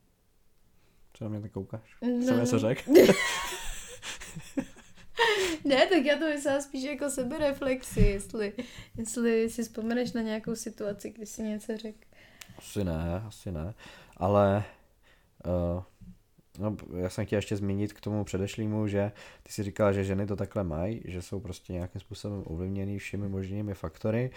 Co 1.13 1.23
na 1.23 1.29
mě 1.29 1.41
tak 1.41 1.51
koukáš? 1.51 1.97
No, 2.01 2.25
Jsem 2.25 2.39
něco 2.39 2.55
no. 2.55 2.59
řekl? 2.59 2.91
Ne, 5.65 5.87
tak 5.87 6.05
já 6.05 6.17
to 6.17 6.25
myslela 6.25 6.61
spíš 6.61 6.83
jako 6.83 7.09
sebereflexi, 7.09 8.01
jestli, 8.01 8.53
jestli 8.97 9.49
si 9.49 9.63
vzpomeneš 9.63 10.11
na 10.11 10.21
nějakou 10.21 10.55
situaci, 10.55 11.09
kdy 11.09 11.25
jsi 11.25 11.43
něco 11.43 11.77
řekl. 11.77 11.97
Asi 12.57 12.83
ne, 12.83 13.23
asi 13.27 13.51
ne. 13.51 13.73
Ale 14.17 14.63
uh, 15.45 15.83
no, 16.61 16.77
já 16.97 17.09
jsem 17.09 17.25
chtěl 17.25 17.37
ještě 17.37 17.55
zmínit 17.55 17.93
k 17.93 18.01
tomu 18.01 18.23
předešlému, 18.23 18.87
že 18.87 19.11
ty 19.43 19.51
si 19.51 19.63
říkal, 19.63 19.93
že 19.93 20.03
ženy 20.03 20.25
to 20.27 20.35
takhle 20.35 20.63
mají, 20.63 21.01
že 21.05 21.21
jsou 21.21 21.39
prostě 21.39 21.73
nějakým 21.73 22.01
způsobem 22.01 22.43
ovlivněný 22.45 22.99
všemi 22.99 23.29
možnými 23.29 23.73
faktory 23.73 24.31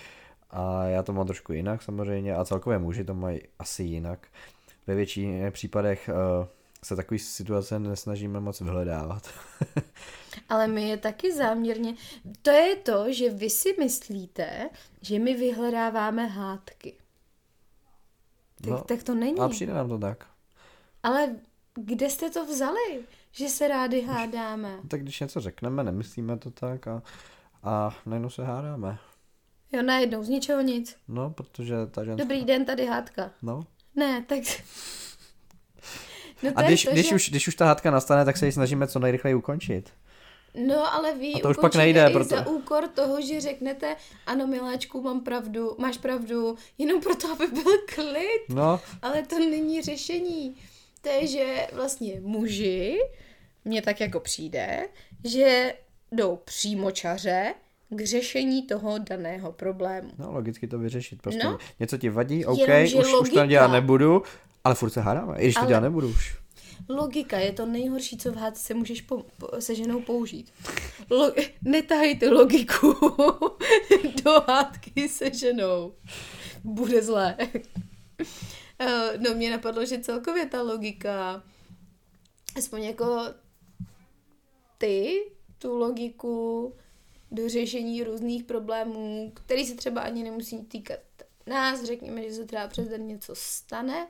a 0.51 0.85
já 0.85 1.03
to 1.03 1.13
mám 1.13 1.27
trošku 1.27 1.53
jinak 1.53 1.83
samozřejmě 1.83 2.35
a 2.35 2.45
celkově 2.45 2.79
muži 2.79 3.05
to 3.05 3.15
mají 3.15 3.41
asi 3.59 3.83
jinak. 3.83 4.29
Ve 4.87 4.95
většině 4.95 5.51
případech 5.51 6.11
uh, 6.41 6.47
se 6.85 6.97
takový 6.97 7.19
situace 7.19 7.79
nesnažíme 7.79 8.41
moc 8.41 8.61
vyhledávat. 8.61 9.31
Ale 10.49 10.67
my 10.67 10.89
je 10.89 10.97
taky 10.97 11.33
záměrně... 11.33 11.95
To 12.43 12.51
je 12.51 12.77
to, 12.77 13.13
že 13.13 13.31
vy 13.31 13.51
si 13.51 13.75
myslíte, 13.79 14.71
že 15.03 15.19
my 15.19 15.35
vyhledáváme 15.35 16.27
hádky. 16.27 16.95
Tak, 18.61 18.71
No, 18.71 18.81
tak 18.81 19.03
to 19.03 19.15
není. 19.15 19.39
a 19.39 19.49
přijde 19.49 19.75
nám 19.75 19.89
to 19.89 19.99
tak. 19.99 20.27
Ale 21.03 21.37
kde 21.75 22.11
jste 22.11 22.31
to 22.31 22.47
vzali, 22.47 23.03
že 23.33 23.49
se 23.49 23.69
rádi 23.69 24.03
hádáme? 24.03 24.79
Tak 24.89 25.03
když 25.03 25.21
něco 25.21 25.41
řekneme, 25.41 25.85
nemyslíme 25.85 26.39
to 26.39 26.51
tak 26.51 26.87
a, 26.89 27.03
a 27.63 27.97
najednou 28.07 28.31
se 28.31 28.45
hádáme. 28.45 28.99
Jo, 29.73 29.83
najednou, 29.83 30.25
z 30.25 30.29
ničeho 30.29 30.61
nic. 30.61 30.97
No, 31.09 31.31
protože 31.31 31.75
ta 31.91 32.05
ženská... 32.05 32.25
Dobrý 32.25 32.45
den, 32.45 32.65
tady 32.65 32.87
hádka. 32.87 33.31
No. 33.43 33.67
Ne, 33.97 34.25
tak... 34.29 34.39
No 36.43 36.51
A 36.57 36.63
když, 36.63 36.85
to, 36.85 36.91
když, 36.91 37.09
že... 37.09 37.15
už, 37.15 37.31
když 37.31 37.49
už 37.49 37.55
ta 37.55 37.67
hádka 37.67 37.91
nastane, 37.91 38.25
tak 38.25 38.37
se 38.37 38.47
ji 38.47 38.53
snažíme 38.53 38.87
co 38.89 38.99
nejrychleji 38.99 39.35
ukončit. 39.35 39.91
No, 40.67 40.95
ale 40.95 41.15
vy 41.15 41.33
A 41.33 41.39
to 41.43 41.51
už 41.51 41.57
pak 41.57 41.75
nejde, 41.75 42.07
i 42.11 42.13
proto- 42.13 42.37
za 42.37 42.47
úkor 42.47 42.89
toho, 42.89 43.21
že 43.21 43.41
řeknete, 43.41 43.97
ano, 44.27 44.47
miláčku, 44.47 45.03
mám 45.03 45.21
pravdu, 45.21 45.77
máš 45.79 45.99
pravdu, 45.99 46.57
jenom 46.79 47.01
proto, 47.01 47.33
aby 47.33 47.47
byl 47.47 47.73
klid. 47.95 48.43
No, 48.49 48.81
Ale 49.03 49.23
to 49.23 49.39
není 49.39 49.83
řešení. 49.83 50.57
To 51.05 51.11
je, 51.11 51.27
že 51.27 51.67
vlastně 51.73 52.21
muži, 52.21 52.99
mně 53.65 53.83
tak 53.83 54.01
jako 54.01 54.21
přijde, 54.21 54.89
že 55.25 55.75
jdou 56.13 56.37
přímočaře 56.45 57.55
k 57.91 58.01
řešení 58.07 58.63
toho 58.63 58.99
daného 58.99 59.53
problému. 59.53 60.11
No, 60.19 60.33
logicky 60.33 60.67
to 60.67 60.79
vyřešit. 60.79 61.23
Prostě 61.23 61.45
No. 61.45 61.59
něco 61.81 61.99
ti 61.99 62.09
vadí, 62.09 62.45
OK, 62.45 62.59
už, 62.85 62.95
už 62.95 63.11
to 63.11 63.23
logika- 63.23 63.47
dělat 63.49 63.73
nebudu, 63.73 64.23
ale 64.65 64.75
furt 64.75 64.91
se 64.91 65.01
hádáme, 65.01 65.39
i 65.39 65.43
když 65.45 65.55
to 65.55 65.61
Ale- 65.61 65.69
dělat 65.69 65.81
nebudu 65.81 66.09
už. 66.09 66.37
Logika 66.89 67.39
je 67.39 67.53
to 67.53 67.67
nejhorší, 67.67 68.17
co 68.17 68.33
v 68.33 68.37
hádce 68.37 68.75
můžeš 68.75 69.01
po, 69.01 69.23
po, 69.39 69.49
se 69.61 69.75
ženou 69.75 70.01
použít. 70.01 70.53
Lo, 71.11 71.33
netahejte 71.63 72.31
logiku 72.31 72.95
do 74.25 74.41
hádky 74.49 75.09
se 75.09 75.35
ženou. 75.35 75.93
Bude 76.65 77.03
zlé. 77.03 77.37
Eh, 78.79 79.19
No 79.19 79.35
mě 79.35 79.51
napadlo, 79.51 79.85
že 79.85 79.99
celkově 79.99 80.47
ta 80.47 80.63
logika, 80.63 81.43
aspoň 82.57 82.83
jako 82.83 83.21
ty, 84.79 85.23
tu 85.59 85.77
logiku 85.77 86.75
do 87.31 87.49
řešení 87.49 88.05
různých 88.05 88.45
problémů, 88.45 89.33
který 89.35 89.67
se 89.67 89.75
třeba 89.75 90.01
ani 90.01 90.23
nemusí 90.23 90.65
týkat 90.65 91.01
nás, 91.47 91.85
řekněme, 91.85 92.23
že 92.23 92.35
se 92.35 92.45
třeba 92.45 92.69
přes 92.69 92.89
den 92.89 93.07
něco 93.07 93.35
stane, 93.35 94.09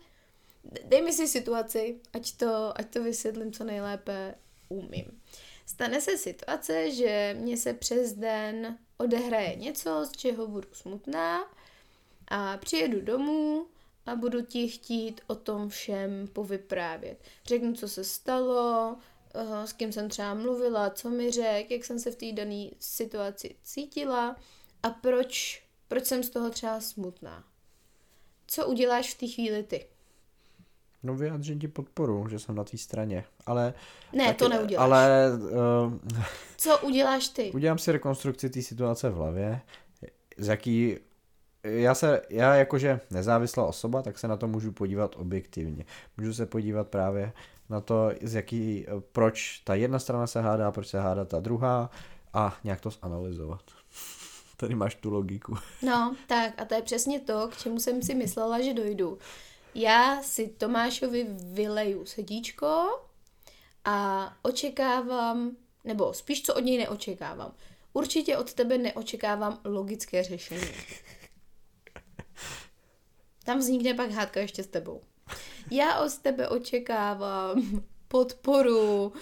dej 0.84 1.02
mi 1.02 1.12
si 1.12 1.28
situaci, 1.28 2.00
ať 2.12 2.32
to, 2.32 2.78
ať 2.78 2.90
to 2.90 3.02
vysvětlím 3.02 3.52
co 3.52 3.64
nejlépe 3.64 4.34
umím. 4.68 5.20
Stane 5.66 6.00
se 6.00 6.18
situace, 6.18 6.90
že 6.90 7.36
mě 7.38 7.56
se 7.56 7.74
přes 7.74 8.12
den 8.12 8.78
odehraje 8.96 9.56
něco, 9.56 10.04
z 10.04 10.12
čeho 10.12 10.46
budu 10.46 10.68
smutná 10.72 11.40
a 12.28 12.56
přijedu 12.56 13.00
domů 13.00 13.66
a 14.06 14.16
budu 14.16 14.42
ti 14.42 14.68
chtít 14.68 15.20
o 15.26 15.34
tom 15.34 15.68
všem 15.68 16.28
povyprávět. 16.32 17.18
Řeknu, 17.44 17.72
co 17.72 17.88
se 17.88 18.04
stalo, 18.04 18.96
eh, 19.34 19.66
s 19.66 19.72
kým 19.72 19.92
jsem 19.92 20.08
třeba 20.08 20.34
mluvila, 20.34 20.90
co 20.90 21.10
mi 21.10 21.30
řek, 21.30 21.70
jak 21.70 21.84
jsem 21.84 21.98
se 21.98 22.10
v 22.10 22.16
té 22.16 22.32
dané 22.32 22.66
situaci 22.78 23.56
cítila 23.62 24.36
a 24.82 24.90
proč, 24.90 25.62
proč 25.88 26.04
jsem 26.06 26.22
z 26.22 26.30
toho 26.30 26.50
třeba 26.50 26.80
smutná. 26.80 27.44
Co 28.46 28.66
uděláš 28.66 29.14
v 29.14 29.18
té 29.18 29.26
chvíli 29.26 29.62
ty? 29.62 29.86
No 31.02 31.14
vyjádřím 31.14 31.58
ti 31.58 31.68
podporu, 31.68 32.28
že 32.28 32.38
jsem 32.38 32.54
na 32.54 32.64
té 32.64 32.78
straně, 32.78 33.24
ale... 33.46 33.74
Ne, 34.12 34.34
to 34.34 34.48
neuděláš. 34.48 34.84
Ale 34.84 35.30
uh, 35.32 35.98
Co 36.56 36.78
uděláš 36.78 37.28
ty? 37.28 37.50
udělám 37.54 37.78
si 37.78 37.92
rekonstrukci 37.92 38.50
té 38.50 38.62
situace 38.62 39.10
v 39.10 39.14
hlavě, 39.14 39.60
z 40.36 40.48
jaký... 40.48 40.96
Já 41.64 41.94
se, 41.94 42.22
já 42.30 42.54
jakože 42.54 43.00
nezávislá 43.10 43.66
osoba, 43.66 44.02
tak 44.02 44.18
se 44.18 44.28
na 44.28 44.36
to 44.36 44.48
můžu 44.48 44.72
podívat 44.72 45.16
objektivně. 45.16 45.84
Můžu 46.16 46.34
se 46.34 46.46
podívat 46.46 46.88
právě 46.88 47.32
na 47.68 47.80
to, 47.80 48.10
z 48.22 48.34
jaký, 48.34 48.86
proč 49.12 49.58
ta 49.64 49.74
jedna 49.74 49.98
strana 49.98 50.26
se 50.26 50.40
hádá, 50.40 50.72
proč 50.72 50.88
se 50.88 51.00
hádá 51.00 51.24
ta 51.24 51.40
druhá 51.40 51.90
a 52.32 52.56
nějak 52.64 52.80
to 52.80 52.90
zanalizovat. 52.90 53.62
Tady 54.56 54.74
máš 54.74 54.94
tu 54.94 55.10
logiku. 55.10 55.58
No, 55.82 56.16
tak 56.26 56.52
a 56.62 56.64
to 56.64 56.74
je 56.74 56.82
přesně 56.82 57.20
to, 57.20 57.48
k 57.48 57.56
čemu 57.56 57.80
jsem 57.80 58.02
si 58.02 58.14
myslela, 58.14 58.60
že 58.60 58.74
dojdu. 58.74 59.18
Já 59.74 60.22
si 60.22 60.48
Tomášovi 60.48 61.26
vyleju 61.30 62.06
sedíčko 62.06 63.00
a 63.84 64.28
očekávám, 64.42 65.56
nebo 65.84 66.12
spíš 66.12 66.42
co 66.42 66.54
od 66.54 66.60
něj 66.60 66.78
neočekávám. 66.78 67.52
Určitě 67.92 68.36
od 68.36 68.54
tebe 68.54 68.78
neočekávám 68.78 69.60
logické 69.64 70.22
řešení. 70.22 70.68
Tam 73.44 73.58
vznikne 73.58 73.94
pak 73.94 74.10
hádka 74.10 74.40
ještě 74.40 74.62
s 74.62 74.66
tebou. 74.66 75.00
Já 75.70 75.98
od 76.00 76.18
tebe 76.18 76.48
očekávám 76.48 77.82
podporu, 78.08 79.12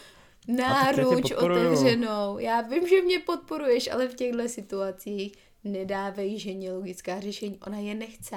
náruč 0.49 1.31
otevřenou. 1.31 2.39
Já 2.39 2.61
vím, 2.61 2.89
že 2.89 3.03
mě 3.03 3.19
podporuješ, 3.19 3.89
ale 3.93 4.09
v 4.09 4.15
těchto 4.15 4.49
situacích 4.49 5.33
nedávej 5.65 6.39
ženě 6.39 6.73
logická 6.73 7.21
řešení. 7.21 7.59
Ona 7.67 7.79
je 7.79 7.95
nechce. 7.95 8.37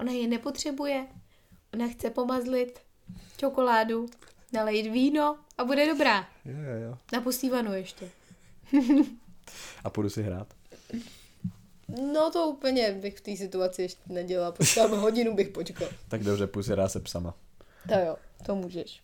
Ona 0.00 0.12
je 0.12 0.28
nepotřebuje. 0.28 1.06
Ona 1.74 1.88
chce 1.88 2.10
pomazlit 2.10 2.80
čokoládu, 3.36 4.06
nalejt 4.52 4.86
víno 4.86 5.38
a 5.58 5.64
bude 5.64 5.86
dobrá. 5.86 6.28
Jo, 6.44 6.56
jo, 6.56 6.96
jo. 7.42 7.50
Vanu 7.50 7.74
ještě. 7.74 8.10
A 9.84 9.90
půjdu 9.90 10.10
si 10.10 10.22
hrát. 10.22 10.59
No 12.12 12.30
to 12.30 12.46
úplně 12.46 12.92
bych 12.92 13.18
v 13.18 13.20
té 13.20 13.36
situaci 13.36 13.82
ještě 13.82 14.00
nedělala. 14.06 14.52
Počkám 14.52 14.90
hodinu 14.90 15.34
bych 15.34 15.48
počkal. 15.48 15.88
Tak 16.08 16.24
dobře, 16.24 16.46
půjdu 16.46 16.64
si 16.64 16.72
hrát 16.72 16.88
se 16.88 17.00
psama. 17.00 17.34
To 17.88 17.94
jo, 17.94 18.16
to 18.46 18.54
můžeš. 18.54 19.02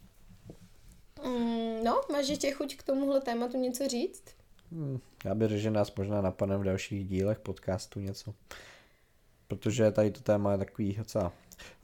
Mm, 1.25 1.85
no, 1.85 2.01
máš 2.13 2.29
ještě 2.29 2.51
chuť 2.53 2.77
k 2.77 2.83
tomuhle 2.83 3.21
tématu 3.21 3.57
něco 3.59 3.89
říct? 3.89 4.25
Hmm, 4.73 5.01
já 5.25 5.35
bych 5.35 5.49
řekl, 5.49 5.61
že 5.61 5.71
nás 5.71 5.95
možná 5.95 6.21
napadne 6.21 6.59
v 6.59 6.65
dalších 6.65 7.09
dílech 7.09 7.39
podcastu 7.39 8.01
něco. 8.01 8.35
Protože 9.49 9.91
tady 9.91 10.11
to 10.11 10.21
téma 10.21 10.53
je 10.53 10.59
takový 10.59 10.93
docela 10.93 11.33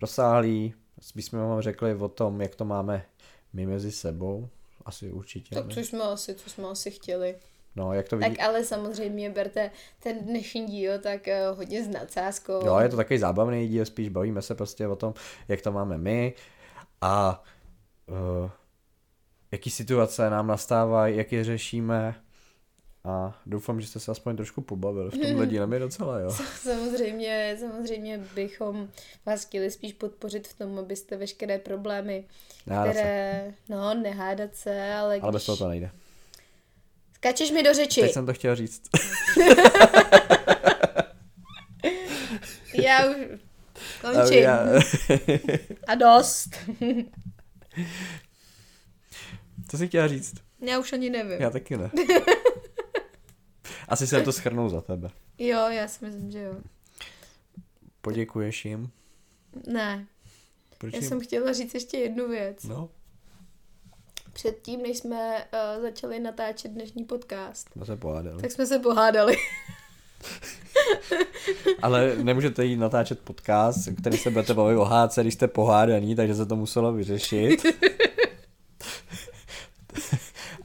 rozsáhlý. 0.01 0.75
Bychom 1.15 1.39
vám 1.39 1.61
řekli 1.61 1.95
o 1.95 2.09
tom, 2.09 2.41
jak 2.41 2.55
to 2.55 2.65
máme 2.65 3.05
my 3.53 3.67
mezi 3.67 3.93
sebou. 3.93 4.49
Asi 4.85 5.11
určitě. 5.11 5.55
Tak 5.55 5.67
ne? 5.67 5.75
což 5.75 5.87
jsme 5.87 6.03
asi, 6.03 6.35
co 6.35 6.51
jsme 6.51 6.65
asi 6.69 6.91
chtěli. 6.91 7.37
No, 7.77 7.95
jak 7.95 8.09
to 8.09 8.17
vidí... 8.17 8.31
Tak 8.31 8.47
ale 8.47 8.65
samozřejmě 8.65 9.31
berte 9.31 9.71
ten 10.03 10.19
dnešní 10.19 10.67
díl 10.67 10.99
tak 10.99 11.21
uh, 11.27 11.59
hodně 11.59 11.85
s 11.85 11.89
nadsázkou. 11.89 12.67
Jo, 12.67 12.79
je 12.79 12.89
to 12.89 12.97
takový 12.97 13.19
zábavný 13.19 13.69
díl, 13.69 13.85
spíš 13.85 14.09
bavíme 14.09 14.43
se 14.43 14.55
prostě 14.55 14.89
o 14.89 14.97
tom, 14.97 15.15
jak 15.49 15.63
to 15.63 15.73
máme 15.73 15.99
my 15.99 16.35
a 17.01 17.45
uh, 18.07 18.51
jaký 19.53 19.71
situace 19.71 20.31
nám 20.31 20.47
nastávají, 20.47 21.17
jak 21.17 21.33
je 21.33 21.45
řešíme 21.45 22.15
a 23.05 23.41
doufám, 23.47 23.81
že 23.81 23.87
jste 23.87 24.01
se 24.01 24.11
aspoň 24.11 24.37
trošku 24.37 24.61
pobavili 24.61 25.11
v 25.11 25.19
tomhle 25.19 25.47
díle 25.53 25.67
mi 25.67 25.79
docela, 25.79 26.19
jo. 26.19 26.31
Samozřejmě, 26.63 27.57
samozřejmě 27.61 28.19
bychom 28.35 28.89
vás 29.27 29.45
chtěli 29.45 29.71
spíš 29.71 29.93
podpořit 29.93 30.49
v 30.49 30.59
tom, 30.59 30.79
abyste 30.79 31.17
veškeré 31.17 31.59
problémy, 31.59 32.25
Nehádat 32.67 32.95
se. 32.95 33.01
které, 33.01 33.55
no, 33.69 33.95
nehádat 33.95 34.55
se, 34.55 34.95
ale, 34.95 35.19
Ale 35.21 35.33
bez 35.33 35.43
když... 35.43 35.47
toho 35.47 35.57
to 35.57 35.69
nejde. 35.69 35.91
Skáčeš 37.23 37.51
mi 37.51 37.63
do 37.63 37.75
řeči. 37.75 38.01
Teď 38.01 38.13
jsem 38.13 38.27
to 38.27 38.33
chtěl 38.35 38.57
říct. 38.57 38.83
Já 42.75 43.07
už 43.11 43.17
končím. 44.01 44.39
Já- 44.43 44.65
A 45.87 45.95
dost. 45.95 46.49
Co 49.69 49.79
jsi 49.79 49.89
chtěla 49.89 50.09
říct? 50.09 50.35
Já 50.61 50.79
už 50.79 50.93
ani 50.93 51.11
nevím. 51.11 51.41
Já 51.43 51.51
taky 51.51 51.77
ne. 51.77 51.91
Asi 53.89 54.07
jsem 54.07 54.25
to 54.25 54.33
schrnul 54.33 54.69
za 54.69 54.81
tebe. 54.81 55.11
Jo, 55.39 55.59
já 55.69 55.89
si 55.89 56.05
myslím, 56.05 56.31
že 56.31 56.39
jo. 56.43 56.55
Poděkuješ 58.01 58.65
jim? 58.65 58.91
Ne, 59.67 60.07
Proč 60.79 60.93
já 60.95 61.01
jim? 61.01 61.09
jsem 61.09 61.21
chtěla 61.21 61.53
říct 61.53 61.75
ještě 61.75 61.97
jednu 61.99 62.29
věc. 62.29 62.65
No, 62.65 62.91
Předtím, 64.33 64.83
než 64.83 64.99
jsme 64.99 65.45
uh, 65.77 65.83
začali 65.83 66.21
natáčet 66.21 66.71
dnešní 66.71 67.05
podcast, 67.05 67.69
jsme 67.73 67.87
se 67.87 67.97
pohádali. 67.97 68.43
tak 68.43 68.51
jsme 68.51 68.67
se 68.67 68.79
pohádali. 68.79 69.37
Ale 71.83 72.17
nemůžete 72.23 72.65
jít 72.65 72.77
natáčet 72.77 73.21
podcast, 73.21 73.89
který 74.01 74.19
se 74.19 74.31
budete 74.31 74.55
bavit 74.55 74.77
o 74.77 74.85
HC, 74.85 75.19
když 75.19 75.35
jste 75.35 75.49
pohádaný, 75.49 76.17
takže 76.17 76.35
se 76.35 76.47
to 76.47 76.57
muselo 76.57 76.93
vyřešit. 76.93 77.63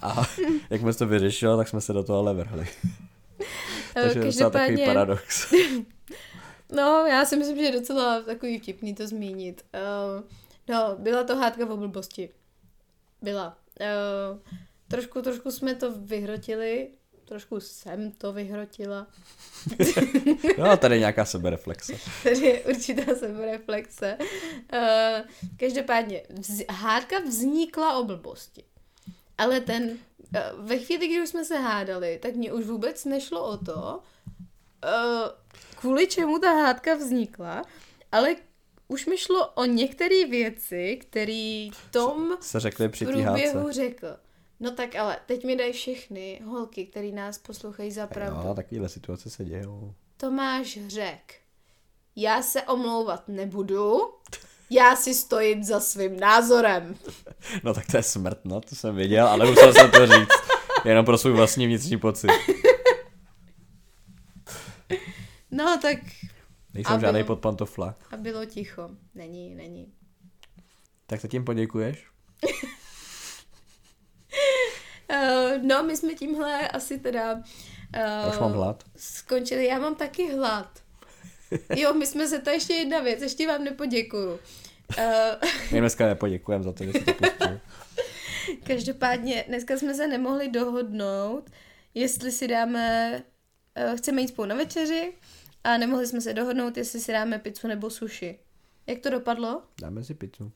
A 0.01 0.23
jak 0.69 0.81
jsme 0.81 0.93
to 0.93 1.07
vyřešili, 1.07 1.57
tak 1.57 1.67
jsme 1.67 1.81
se 1.81 1.93
do 1.93 2.03
toho 2.03 2.19
ale 2.19 2.33
vrhli. 2.33 2.67
Takže 3.93 4.19
je 4.19 4.25
docela 4.25 4.49
takový 4.49 4.85
paradox. 4.85 5.53
No, 6.71 7.05
já 7.09 7.25
si 7.25 7.37
myslím, 7.37 7.57
že 7.57 7.63
je 7.63 7.71
docela 7.71 8.21
takový 8.21 8.59
vtipný 8.59 8.95
to 8.95 9.07
zmínit. 9.07 9.65
Uh, 9.73 10.23
no, 10.67 10.95
byla 10.99 11.23
to 11.23 11.35
hádka 11.35 11.65
v 11.65 11.77
blbosti. 11.77 12.29
Byla. 13.21 13.57
Uh, 13.79 14.39
trošku, 14.87 15.21
trošku 15.21 15.51
jsme 15.51 15.75
to 15.75 15.91
vyhrotili, 15.91 16.89
trošku 17.25 17.59
jsem 17.59 18.11
to 18.11 18.33
vyhrotila. 18.33 19.07
No, 20.57 20.77
tady 20.77 20.95
je 20.95 20.99
nějaká 20.99 21.25
sebereflexe. 21.25 21.93
Tady 22.23 22.39
je 22.39 22.61
určitá 22.61 23.15
sebereflexe. 23.15 24.17
Uh, 24.19 24.79
každopádně, 25.57 26.23
vz, 26.29 26.61
hádka 26.69 27.19
vznikla 27.19 27.97
o 27.97 28.03
blbosti. 28.03 28.63
Ale 29.37 29.59
ten, 29.59 29.83
uh, 29.89 30.65
ve 30.65 30.77
chvíli, 30.77 31.07
kdy 31.07 31.21
už 31.21 31.29
jsme 31.29 31.45
se 31.45 31.57
hádali, 31.57 32.19
tak 32.21 32.35
mě 32.35 32.53
už 32.53 32.65
vůbec 32.65 33.05
nešlo 33.05 33.43
o 33.49 33.57
to, 33.57 33.99
uh, 34.83 35.29
kvůli 35.75 36.07
čemu 36.07 36.39
ta 36.39 36.51
hádka 36.51 36.95
vznikla, 36.95 37.63
ale 38.11 38.35
už 38.87 39.05
mi 39.05 39.17
šlo 39.17 39.47
o 39.47 39.65
některé 39.65 40.25
věci, 40.25 40.99
které 41.01 41.67
Tom 41.91 42.37
Se 42.41 42.59
řekli 42.59 42.89
při 42.89 43.05
v 43.05 43.09
průběhu 43.11 43.71
řekl. 43.71 44.07
No 44.59 44.71
tak 44.71 44.95
ale, 44.95 45.19
teď 45.25 45.45
mi 45.45 45.55
dají 45.55 45.73
všechny 45.73 46.41
holky, 46.45 46.85
které 46.85 47.11
nás 47.11 47.37
poslouchají 47.37 47.91
za 47.91 48.07
pravdu. 48.07 48.47
Jo, 48.47 48.53
takovéhle 48.53 48.89
situace 48.89 49.29
se 49.29 49.45
dějou. 49.45 49.93
Tomáš 50.17 50.79
řek, 50.87 51.35
já 52.15 52.41
se 52.41 52.63
omlouvat 52.63 53.27
nebudu, 53.27 53.99
já 54.69 54.95
si 54.95 55.13
stojím 55.13 55.63
za 55.63 55.79
svým 55.79 56.19
názorem. 56.19 56.95
No 57.63 57.73
tak 57.73 57.85
to 57.85 57.97
je 57.97 58.03
smrt, 58.03 58.39
no, 58.43 58.61
to 58.61 58.75
jsem 58.75 58.95
věděl, 58.95 59.27
ale 59.27 59.45
musel 59.45 59.73
jsem 59.73 59.91
to 59.91 60.07
říct. 60.07 60.27
Jenom 60.85 61.05
pro 61.05 61.17
svůj 61.17 61.33
vlastní 61.33 61.67
vnitřní 61.67 61.97
pocit. 61.97 62.31
No 65.51 65.79
tak 65.81 65.97
Nejsem 66.77 66.95
A 66.95 66.99
žádný 66.99 67.23
bylo- 67.23 67.27
podpantofla. 67.35 67.95
a 68.11 68.17
bylo 68.17 68.45
ticho. 68.45 68.89
Není, 69.15 69.55
není. 69.55 69.93
Tak 71.07 71.21
se 71.21 71.27
tím 71.27 71.45
poděkuješ? 71.45 72.07
Uh, 75.09 75.61
no, 75.63 75.83
my 75.83 75.97
jsme 75.97 76.13
tímhle 76.13 76.67
asi 76.67 76.99
teda 76.99 77.33
uh, 77.33 78.29
už 78.33 78.39
mám 78.39 78.51
hlad. 78.53 78.83
skončili. 78.95 79.65
Já 79.65 79.79
mám 79.79 79.95
taky 79.95 80.33
hlad. 80.33 80.79
Jo, 81.75 81.93
my 81.93 82.07
jsme 82.07 82.27
se, 82.27 82.39
to 82.39 82.49
ještě 82.49 82.73
jedna 82.73 82.99
věc, 82.99 83.21
ještě 83.21 83.47
vám 83.47 83.63
nepoděkuju. 83.63 84.31
Uh, 84.33 84.39
My 85.71 85.79
dneska 85.79 86.05
nepoděkujeme 86.07 86.63
za 86.63 86.71
to, 86.73 86.83
že 86.83 86.91
jsi 86.91 86.99
to 86.99 87.13
pustil. 87.13 87.59
každopádně, 88.63 89.43
dneska 89.47 89.77
jsme 89.77 89.93
se 89.93 90.07
nemohli 90.07 90.49
dohodnout, 90.49 91.49
jestli 91.93 92.31
si 92.31 92.47
dáme, 92.47 93.13
uh, 93.91 93.97
chceme 93.97 94.21
jít 94.21 94.27
spolu 94.27 94.47
na 94.47 94.55
večeři 94.55 95.13
a 95.67 95.77
nemohli 95.77 96.07
jsme 96.07 96.21
se 96.21 96.33
dohodnout, 96.33 96.77
jestli 96.77 96.99
si 96.99 97.11
dáme 97.11 97.39
pizzu 97.39 97.67
nebo 97.67 97.89
sushi. 97.89 98.39
Jak 98.87 98.99
to 98.99 99.09
dopadlo? 99.09 99.63
Dáme 99.81 100.03
si 100.03 100.13
pizzu. 100.13 100.51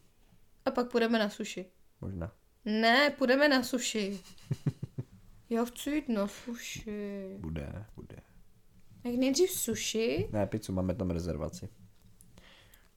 A 0.65 0.71
pak 0.71 0.91
půjdeme 0.91 1.19
na 1.19 1.30
sushi. 1.30 1.65
Možná. 2.02 2.32
Ne, 2.65 3.10
půjdeme 3.17 3.50
na 3.50 3.63
sushi. 3.63 4.19
Já 5.50 5.65
chci 5.65 5.91
jít 5.91 6.10
na 6.10 6.28
sushi. 6.28 7.38
Bude, 7.39 7.86
bude. 7.95 8.15
Jak 9.04 9.15
nejdřív 9.15 9.52
sushi, 9.52 10.30
Ne, 10.32 10.47
pizzu 10.47 10.74
máme 10.74 10.95
tam 10.95 11.10
rezervaci. 11.12 11.69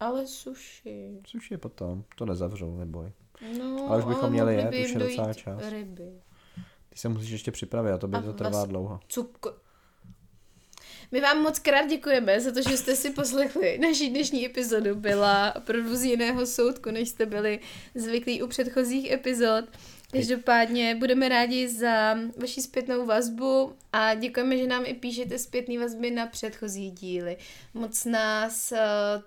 ale 0.00 0.26
sushi. 0.26 1.20
Což 1.24 1.50
je 1.50 1.58
potom, 1.58 2.04
to 2.16 2.26
nezavřou, 2.26 2.76
neboj. 2.76 3.12
No, 3.58 3.86
Ale 3.88 3.98
už 3.98 4.04
bychom 4.04 4.22
ale 4.24 4.30
měli 4.30 4.54
jet, 4.54 4.70
by 4.70 4.84
už 4.84 4.90
je 4.92 4.98
docela 4.98 5.34
čas. 5.34 5.62
Ryby. 5.70 6.12
Ty 6.88 6.98
se 6.98 7.08
musíš 7.08 7.30
ještě 7.30 7.50
připravit 7.50 7.90
a 7.92 7.98
to 7.98 8.08
by 8.08 8.16
A 8.16 8.22
to 8.22 8.32
trvá 8.32 8.50
vás- 8.50 8.68
dlouho. 8.68 9.00
Cukr. 9.08 9.48
My 11.12 11.20
vám 11.20 11.42
moc 11.42 11.58
krát 11.58 11.86
děkujeme 11.86 12.40
za 12.40 12.52
to, 12.52 12.62
že 12.62 12.76
jste 12.76 12.96
si 12.96 13.10
poslechli. 13.10 13.78
Naší 13.78 14.10
dnešní 14.10 14.46
epizodu 14.46 14.94
byla 14.94 15.56
opravdu 15.56 15.96
z 15.96 16.04
jiného 16.04 16.46
soudku, 16.46 16.90
než 16.90 17.08
jste 17.08 17.26
byli 17.26 17.60
zvyklí 17.94 18.42
u 18.42 18.46
předchozích 18.46 19.10
epizod. 19.10 19.64
Každopádně 20.12 20.94
budeme 20.94 21.28
rádi 21.28 21.68
za 21.68 22.14
vaši 22.36 22.62
zpětnou 22.62 23.06
vazbu 23.06 23.76
a 23.92 24.14
děkujeme, 24.14 24.56
že 24.56 24.66
nám 24.66 24.82
i 24.86 24.94
píšete 24.94 25.38
zpětné 25.38 25.78
vazby 25.78 26.10
na 26.10 26.26
předchozí 26.26 26.90
díly. 26.90 27.36
Moc 27.74 28.04
nás 28.04 28.72
eh, 28.72 28.78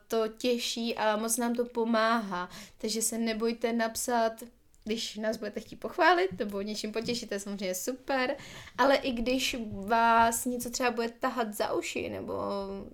to 0.07 0.27
těší 0.27 0.95
a 0.95 1.17
moc 1.17 1.37
nám 1.37 1.55
to 1.55 1.65
pomáhá, 1.65 2.49
takže 2.77 3.01
se 3.01 3.17
nebojte 3.17 3.73
napsat 3.73 4.43
když 4.87 5.15
nás 5.15 5.37
budete 5.37 5.59
chtít 5.59 5.75
pochválit 5.75 6.39
nebo 6.39 6.61
něčím 6.61 6.91
potěšit, 6.91 7.29
to 7.29 7.35
je 7.35 7.39
samozřejmě 7.39 7.75
super, 7.75 8.35
ale 8.77 8.95
i 8.95 9.11
když 9.11 9.55
vás 9.71 10.45
něco 10.45 10.69
třeba 10.69 10.91
bude 10.91 11.09
tahat 11.09 11.53
za 11.53 11.73
uši, 11.73 12.09
nebo 12.09 12.33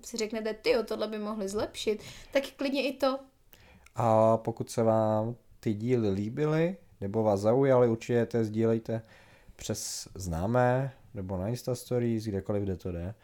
si 0.06 0.18
řeknete, 0.18 0.54
ty 0.54 0.76
tohle 0.86 1.08
by 1.08 1.20
mohli 1.20 1.50
zlepšit, 1.50 2.02
tak 2.34 2.44
klidně 2.56 2.88
i 2.88 2.94
to. 2.94 3.20
A 3.96 4.38
pokud 4.38 4.70
se 4.70 4.84
vám 4.84 5.36
ty 5.60 5.74
díly 5.74 6.10
líbily, 6.10 6.78
nebo 7.02 7.24
vás 7.24 7.40
zaujaly, 7.40 7.88
určitě 7.88 8.26
to 8.26 8.44
sdílejte 8.44 9.02
přes 9.56 10.08
známé, 10.16 10.94
nebo 11.14 11.38
na 11.38 11.48
Insta 11.48 11.76
Stories, 11.76 12.26
kdekoliv, 12.26 12.64
kde 12.64 12.78
to 12.78 12.92
jde. 12.92 13.16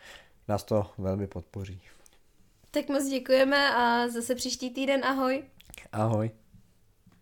Nás 0.47 0.63
to 0.63 0.91
velmi 0.97 1.27
podpoří. 1.27 1.81
Tak 2.71 2.89
moc 2.89 3.07
děkujeme 3.07 3.69
a 3.75 4.07
zase 4.07 4.35
příští 4.35 4.69
týden 4.69 5.05
ahoj. 5.05 5.43
Ahoj. 5.91 6.31